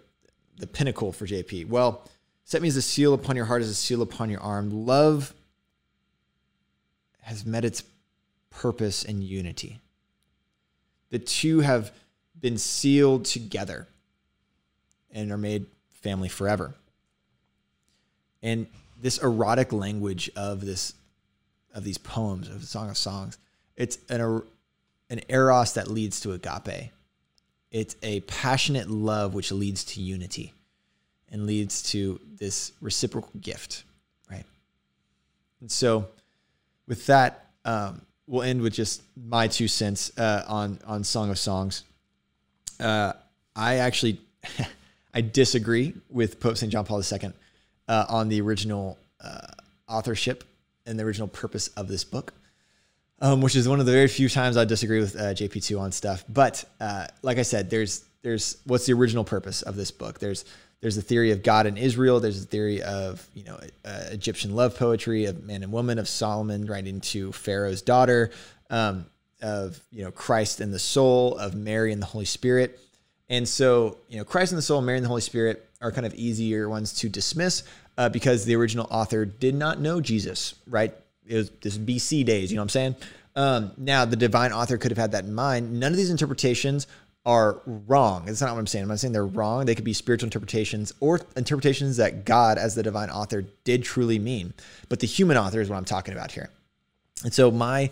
the 0.59 0.67
pinnacle 0.67 1.13
for 1.13 1.27
JP? 1.27 1.69
Well, 1.69 2.03
set 2.45 2.63
me 2.63 2.69
as 2.69 2.77
a 2.77 2.83
seal 2.83 3.15
upon 3.15 3.37
your 3.37 3.45
heart, 3.45 3.63
as 3.63 3.69
a 3.69 3.75
seal 3.75 4.03
upon 4.03 4.31
your 4.31 4.41
arm. 4.41 4.87
Love 4.87 5.35
has 7.21 7.45
met 7.45 7.65
its 7.65 7.83
purpose, 8.57 9.05
and 9.05 9.23
unity. 9.23 9.81
The 11.11 11.19
two 11.19 11.61
have 11.61 11.93
been 12.41 12.59
sealed 12.59 13.27
together 13.27 13.87
and 15.11 15.31
are 15.31 15.39
made 15.39 15.67
family 15.91 16.29
forever. 16.29 16.75
And 18.43 18.67
this 19.01 19.19
erotic 19.19 19.73
language 19.73 20.31
of 20.37 20.65
this 20.65 20.95
of 21.75 21.85
these 21.85 21.99
poems 21.99 22.49
of 22.49 22.63
the 22.63 22.67
Song 22.67 22.89
of 22.89 22.97
Songs, 22.97 23.37
it's 23.77 23.99
an 24.09 24.43
an 25.09 25.21
eros 25.29 25.75
that 25.75 25.89
leads 25.89 26.21
to 26.21 26.33
agape. 26.33 26.91
It's 27.71 27.97
a 28.03 28.21
passionate 28.21 28.91
love 28.91 29.35
which 29.35 29.53
leads 29.53 29.85
to 29.85 30.01
unity 30.01 30.53
and 31.31 31.47
leads 31.47 31.83
to 31.91 32.21
this 32.39 32.73
reciprocal 32.81 33.31
gift, 33.41 33.85
right? 34.31 34.45
And 35.61 35.71
so, 35.71 36.09
with 36.87 37.07
that, 37.07 37.51
um, 37.65 38.03
we'll 38.27 38.43
end 38.43 38.63
with 38.63 38.73
just 38.73 39.03
my 39.17 39.49
two 39.49 39.69
cents 39.69 40.17
uh, 40.19 40.45
on 40.47 40.79
on 40.87 41.05
Song 41.05 41.31
of 41.31 41.39
Songs. 41.39 41.85
Uh, 42.81 43.13
I 43.55 43.77
actually 43.77 44.21
I 45.15 45.21
disagree 45.21 45.95
with 46.11 46.41
Pope 46.41 46.57
St. 46.57 46.71
John 46.71 46.85
Paul 46.85 47.03
II 47.03 47.33
uh, 47.89 48.05
on 48.09 48.29
the 48.29 48.41
original 48.41 48.99
uh, 49.21 49.47
authorship 49.89 50.45
and 50.85 50.99
the 50.99 51.05
original 51.05 51.29
purpose 51.29 51.69
of 51.69 51.89
this 51.89 52.05
book, 52.05 52.35
um, 53.21 53.41
which 53.41 53.57
is 53.57 53.69
one 53.69 53.81
of 53.81 53.87
the 53.87 53.93
very 53.93 54.09
few 54.09 54.29
times 54.29 54.57
I 54.57 54.65
disagree 54.65 55.01
with 55.01 55.17
uh, 55.17 55.35
JP2 55.35 55.81
on 55.81 55.93
stuff. 55.93 56.25
But 56.29 56.65
uh, 56.81 57.07
like 57.23 57.39
I 57.39 57.43
said, 57.43 57.71
there's 57.71 58.05
there's 58.23 58.59
what's 58.65 58.87
the 58.87 58.93
original 58.93 59.25
purpose 59.25 59.63
of 59.63 59.77
this 59.77 59.91
book? 59.91 60.19
There's 60.19 60.45
there's 60.81 60.99
a 60.99 61.03
theory 61.03 61.31
of 61.31 61.43
God 61.43 61.67
and 61.67 61.79
Israel. 61.79 62.21
There's 62.21 62.43
a 62.43 62.47
theory 62.47 62.83
of 62.83 63.27
you 63.35 63.45
know 63.45 63.59
uh, 63.85 64.05
Egyptian 64.11 64.55
love 64.55 64.77
poetry 64.77 65.25
of 65.25 65.43
man 65.45 65.63
and 65.63 65.73
woman 65.73 65.99
of 65.99 66.09
Solomon 66.09 66.67
writing 66.67 67.01
to 67.01 67.33
Pharaoh's 67.33 67.83
daughter, 67.83 68.31
um, 68.69 69.07
of 69.41 69.81
you 69.91 70.05
know 70.05 70.11
Christ 70.11 70.61
and 70.61 70.73
the 70.73 70.79
soul 70.79 71.39
of 71.39 71.55
Mary 71.55 71.93
and 71.93 72.03
the 72.03 72.07
Holy 72.07 72.25
Spirit. 72.25 72.81
And 73.29 73.49
so 73.49 73.99
you 74.09 74.19
know 74.19 74.25
Christ 74.25 74.53
and 74.53 74.59
the 74.59 74.63
soul, 74.63 74.83
Mary 74.83 74.99
and 74.99 75.05
the 75.05 75.09
Holy 75.09 75.23
Spirit 75.23 75.69
are 75.81 75.93
kind 75.93 76.07
of 76.07 76.15
easier 76.15 76.69
ones 76.69 76.93
to 76.95 77.09
dismiss 77.09 77.63
uh, 77.97 78.09
because 78.09 78.45
the 78.45 78.57
original 78.57 78.87
author 78.91 79.25
did 79.25 79.55
not 79.55 79.81
know 79.81 80.01
Jesus. 80.01 80.55
Right? 80.67 80.95
It 81.27 81.37
was 81.37 81.51
this 81.61 81.79
BC 81.79 82.25
days. 82.25 82.51
You 82.51 82.57
know 82.57 82.63
what 82.63 82.65
I'm 82.65 82.69
saying? 82.71 82.97
Um, 83.35 83.73
now 83.77 84.05
the 84.05 84.17
divine 84.17 84.53
author 84.53 84.79
could 84.79 84.91
have 84.91 84.99
had 84.99 85.13
that 85.13 85.25
in 85.25 85.35
mind. 85.35 85.79
None 85.79 85.93
of 85.93 85.97
these 85.97 86.11
interpretations 86.11 86.87
are 87.27 87.61
wrong. 87.67 88.25
That's 88.25 88.41
not 88.41 88.53
what 88.53 88.61
I'm 88.61 88.67
saying. 88.69 88.85
I'm 88.85 88.89
not 88.89 89.01
saying 89.01 89.13
they're 89.13 89.27
wrong. 89.27 89.67
They 89.67 89.75
could 89.75 89.85
be 89.85 89.93
spiritual 89.93 90.29
interpretations 90.29 90.93
or 91.01 91.21
interpretations 91.37 91.97
that 91.97 92.25
God, 92.25 92.57
as 92.57 92.77
the 92.77 92.85
divine 92.85 93.11
author, 93.11 93.45
did 93.65 93.83
truly 93.83 94.19
mean. 94.19 94.55
But 94.89 95.01
the 95.01 95.09
human 95.09 95.37
author 95.37 95.61
is 95.61 95.69
what 95.69 95.77
I'm 95.77 95.85
talking 95.85 96.15
about 96.15 96.31
here. 96.31 96.51
And 97.25 97.35
so 97.35 97.51
my 97.51 97.91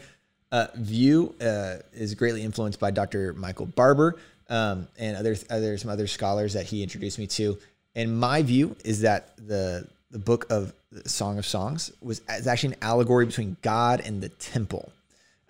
uh, 0.53 0.68
view 0.77 1.35
uh, 1.40 1.79
is 1.92 2.14
greatly 2.14 2.42
influenced 2.42 2.79
by 2.79 2.92
Dr. 2.92 3.33
Michael 3.35 3.66
Barber 3.66 4.16
um, 4.49 4.87
and 4.99 5.16
other, 5.16 5.37
other 5.51 5.77
some 5.79 5.90
other 5.90 6.07
scholars 6.07 6.53
that 6.53 6.66
he 6.66 6.83
introduced 6.83 7.18
me 7.18 7.27
to. 7.27 7.59
And 7.97 8.18
my 8.18 8.42
view 8.42 8.77
is 8.85 9.01
that 9.01 9.37
the 9.37 9.88
the 10.11 10.19
book 10.19 10.47
of 10.51 10.73
the 10.93 11.09
Song 11.09 11.38
of 11.38 11.47
Songs 11.47 11.93
was 12.01 12.21
is 12.31 12.47
actually 12.47 12.75
an 12.75 12.81
allegory 12.83 13.27
between 13.27 13.57
God 13.62 14.01
and 14.05 14.23
the 14.23 14.29
temple 14.29 14.93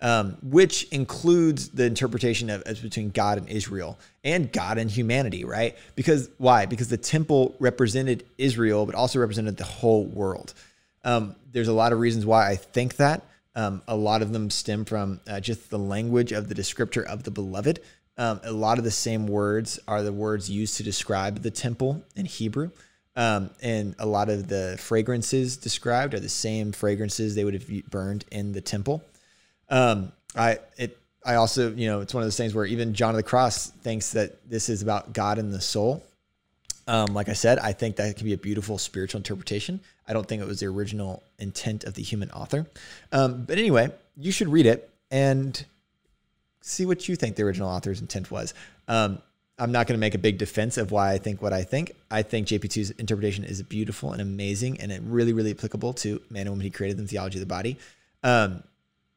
um, 0.01 0.37
which 0.43 0.83
includes 0.89 1.69
the 1.69 1.85
interpretation 1.85 2.49
of 2.49 2.61
as 2.63 2.79
between 2.79 3.09
God 3.09 3.37
and 3.37 3.49
Israel 3.49 3.97
and 4.23 4.51
God 4.51 4.77
and 4.77 4.89
humanity, 4.89 5.45
right? 5.45 5.75
Because 5.95 6.29
why? 6.37 6.65
Because 6.65 6.89
the 6.89 6.97
temple 6.97 7.55
represented 7.59 8.25
Israel, 8.37 8.85
but 8.85 8.95
also 8.95 9.19
represented 9.19 9.57
the 9.57 9.63
whole 9.63 10.05
world. 10.05 10.53
Um, 11.03 11.35
there's 11.51 11.69
a 11.69 11.73
lot 11.73 11.93
of 11.93 11.99
reasons 11.99 12.25
why 12.25 12.49
I 12.49 12.55
think 12.55 12.97
that. 12.97 13.23
Um, 13.55 13.81
a 13.87 13.95
lot 13.95 14.21
of 14.21 14.33
them 14.33 14.49
stem 14.49 14.83
from 14.83 15.21
uh, 15.27 15.39
just 15.39 15.69
the 15.69 15.79
language 15.79 16.33
of 16.33 16.49
the 16.49 16.55
descriptor 16.55 17.05
of 17.05 17.23
the 17.23 17.31
beloved. 17.31 17.79
Um, 18.17 18.41
a 18.43 18.51
lot 18.51 18.77
of 18.77 18.83
the 18.83 18.91
same 18.91 19.27
words 19.27 19.79
are 19.87 20.03
the 20.03 20.11
words 20.11 20.49
used 20.49 20.77
to 20.77 20.83
describe 20.83 21.41
the 21.41 21.51
temple 21.51 22.03
in 22.15 22.25
Hebrew. 22.25 22.71
Um, 23.15 23.49
and 23.61 23.95
a 23.99 24.05
lot 24.05 24.29
of 24.29 24.47
the 24.47 24.75
fragrances 24.79 25.57
described 25.57 26.13
are 26.13 26.19
the 26.19 26.29
same 26.29 26.71
fragrances 26.71 27.33
they 27.35 27.45
would 27.45 27.53
have 27.53 27.89
burned 27.89 28.25
in 28.31 28.51
the 28.51 28.61
temple. 28.61 29.03
Um, 29.69 30.11
I 30.35 30.59
it 30.77 30.97
I 31.25 31.35
also 31.35 31.73
you 31.73 31.87
know 31.87 32.01
it's 32.01 32.13
one 32.13 32.23
of 32.23 32.27
those 32.27 32.37
things 32.37 32.53
where 32.53 32.65
even 32.65 32.93
John 32.93 33.11
of 33.11 33.15
the 33.15 33.23
Cross 33.23 33.67
thinks 33.67 34.11
that 34.11 34.49
this 34.49 34.69
is 34.69 34.81
about 34.81 35.13
God 35.13 35.37
and 35.37 35.53
the 35.53 35.61
soul. 35.61 36.03
Um, 36.87 37.13
like 37.13 37.29
I 37.29 37.33
said, 37.33 37.57
I 37.57 37.73
think 37.73 37.95
that 37.95 38.15
can 38.15 38.25
be 38.25 38.33
a 38.33 38.37
beautiful 38.37 38.77
spiritual 38.77 39.19
interpretation. 39.19 39.79
I 40.07 40.13
don't 40.13 40.27
think 40.27 40.41
it 40.41 40.47
was 40.47 40.59
the 40.59 40.67
original 40.67 41.23
intent 41.39 41.83
of 41.83 41.95
the 41.95 42.03
human 42.03 42.29
author. 42.29 42.67
Um, 43.11 43.45
but 43.45 43.57
anyway, 43.57 43.91
you 44.15 44.31
should 44.31 44.49
read 44.49 44.67
it 44.67 44.87
and 45.09 45.65
see 46.61 46.85
what 46.85 47.07
you 47.09 47.15
think 47.15 47.37
the 47.37 47.43
original 47.43 47.69
author's 47.69 48.01
intent 48.01 48.29
was. 48.29 48.53
Um, 48.87 49.19
I'm 49.57 49.71
not 49.71 49.87
going 49.87 49.97
to 49.97 50.01
make 50.01 50.15
a 50.15 50.19
big 50.19 50.37
defense 50.37 50.77
of 50.77 50.91
why 50.91 51.13
I 51.13 51.17
think 51.17 51.41
what 51.41 51.53
I 51.53 51.63
think. 51.63 51.93
I 52.11 52.23
think 52.23 52.47
JP2's 52.47 52.91
interpretation 52.91 53.45
is 53.45 53.61
beautiful 53.63 54.11
and 54.11 54.21
amazing 54.21 54.81
and 54.81 55.13
really, 55.13 55.31
really 55.31 55.51
applicable 55.51 55.93
to 55.93 56.21
man 56.29 56.41
and 56.41 56.49
woman 56.49 56.65
he 56.65 56.69
created 56.69 56.99
in 56.99 57.07
theology 57.07 57.37
of 57.37 57.41
the 57.41 57.45
body. 57.45 57.77
Um, 58.23 58.63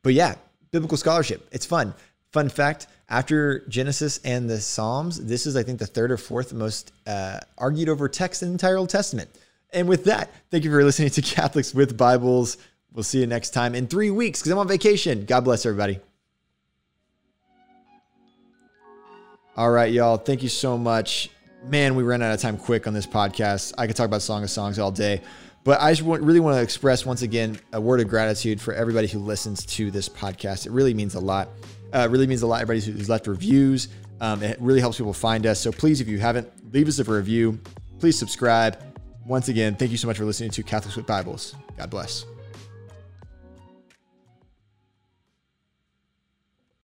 but 0.02 0.14
yeah, 0.14 0.36
biblical 0.70 0.96
scholarship. 0.96 1.48
It's 1.50 1.66
fun. 1.66 1.92
Fun 2.30 2.48
fact 2.48 2.86
after 3.08 3.60
Genesis 3.68 4.20
and 4.24 4.48
the 4.48 4.60
Psalms, 4.60 5.24
this 5.24 5.46
is, 5.46 5.56
I 5.56 5.62
think, 5.62 5.78
the 5.78 5.86
third 5.86 6.12
or 6.12 6.16
fourth 6.18 6.52
most 6.52 6.92
uh, 7.06 7.40
argued 7.56 7.88
over 7.88 8.08
text 8.08 8.42
in 8.42 8.48
the 8.50 8.52
entire 8.52 8.76
Old 8.76 8.90
Testament. 8.90 9.30
And 9.72 9.88
with 9.88 10.04
that, 10.04 10.30
thank 10.50 10.64
you 10.64 10.70
for 10.70 10.84
listening 10.84 11.10
to 11.10 11.22
Catholics 11.22 11.74
with 11.74 11.96
Bibles. 11.96 12.58
We'll 12.92 13.02
see 13.02 13.20
you 13.20 13.26
next 13.26 13.50
time 13.50 13.74
in 13.74 13.86
three 13.86 14.10
weeks 14.10 14.40
because 14.40 14.52
I'm 14.52 14.58
on 14.58 14.68
vacation. 14.68 15.24
God 15.24 15.44
bless 15.44 15.66
everybody. 15.66 16.00
All 19.58 19.72
right, 19.72 19.92
y'all. 19.92 20.18
Thank 20.18 20.44
you 20.44 20.48
so 20.48 20.78
much. 20.78 21.30
Man, 21.64 21.96
we 21.96 22.04
ran 22.04 22.22
out 22.22 22.32
of 22.32 22.40
time 22.40 22.56
quick 22.56 22.86
on 22.86 22.94
this 22.94 23.08
podcast. 23.08 23.74
I 23.76 23.88
could 23.88 23.96
talk 23.96 24.06
about 24.06 24.22
Song 24.22 24.44
of 24.44 24.50
Songs 24.50 24.78
all 24.78 24.92
day, 24.92 25.20
but 25.64 25.80
I 25.80 25.90
just 25.92 26.02
really 26.02 26.38
want 26.38 26.54
to 26.54 26.62
express 26.62 27.04
once 27.04 27.22
again 27.22 27.58
a 27.72 27.80
word 27.80 27.98
of 27.98 28.06
gratitude 28.06 28.60
for 28.60 28.72
everybody 28.72 29.08
who 29.08 29.18
listens 29.18 29.66
to 29.66 29.90
this 29.90 30.08
podcast. 30.08 30.66
It 30.66 30.70
really 30.70 30.94
means 30.94 31.16
a 31.16 31.18
lot. 31.18 31.48
Uh, 31.92 32.06
it 32.08 32.10
really 32.12 32.28
means 32.28 32.42
a 32.42 32.46
lot. 32.46 32.62
Everybody 32.62 32.88
who's 32.88 33.08
left 33.08 33.26
reviews. 33.26 33.88
Um, 34.20 34.44
it 34.44 34.60
really 34.60 34.78
helps 34.78 34.98
people 34.98 35.12
find 35.12 35.44
us. 35.44 35.58
So 35.58 35.72
please, 35.72 36.00
if 36.00 36.06
you 36.06 36.20
haven't, 36.20 36.72
leave 36.72 36.86
us 36.86 37.00
a 37.00 37.04
review. 37.04 37.58
Please 37.98 38.16
subscribe. 38.16 38.80
Once 39.26 39.48
again, 39.48 39.74
thank 39.74 39.90
you 39.90 39.96
so 39.96 40.06
much 40.06 40.18
for 40.18 40.24
listening 40.24 40.50
to 40.50 40.62
Catholics 40.62 40.96
with 40.96 41.06
Bibles. 41.08 41.56
God 41.76 41.90
bless. 41.90 42.24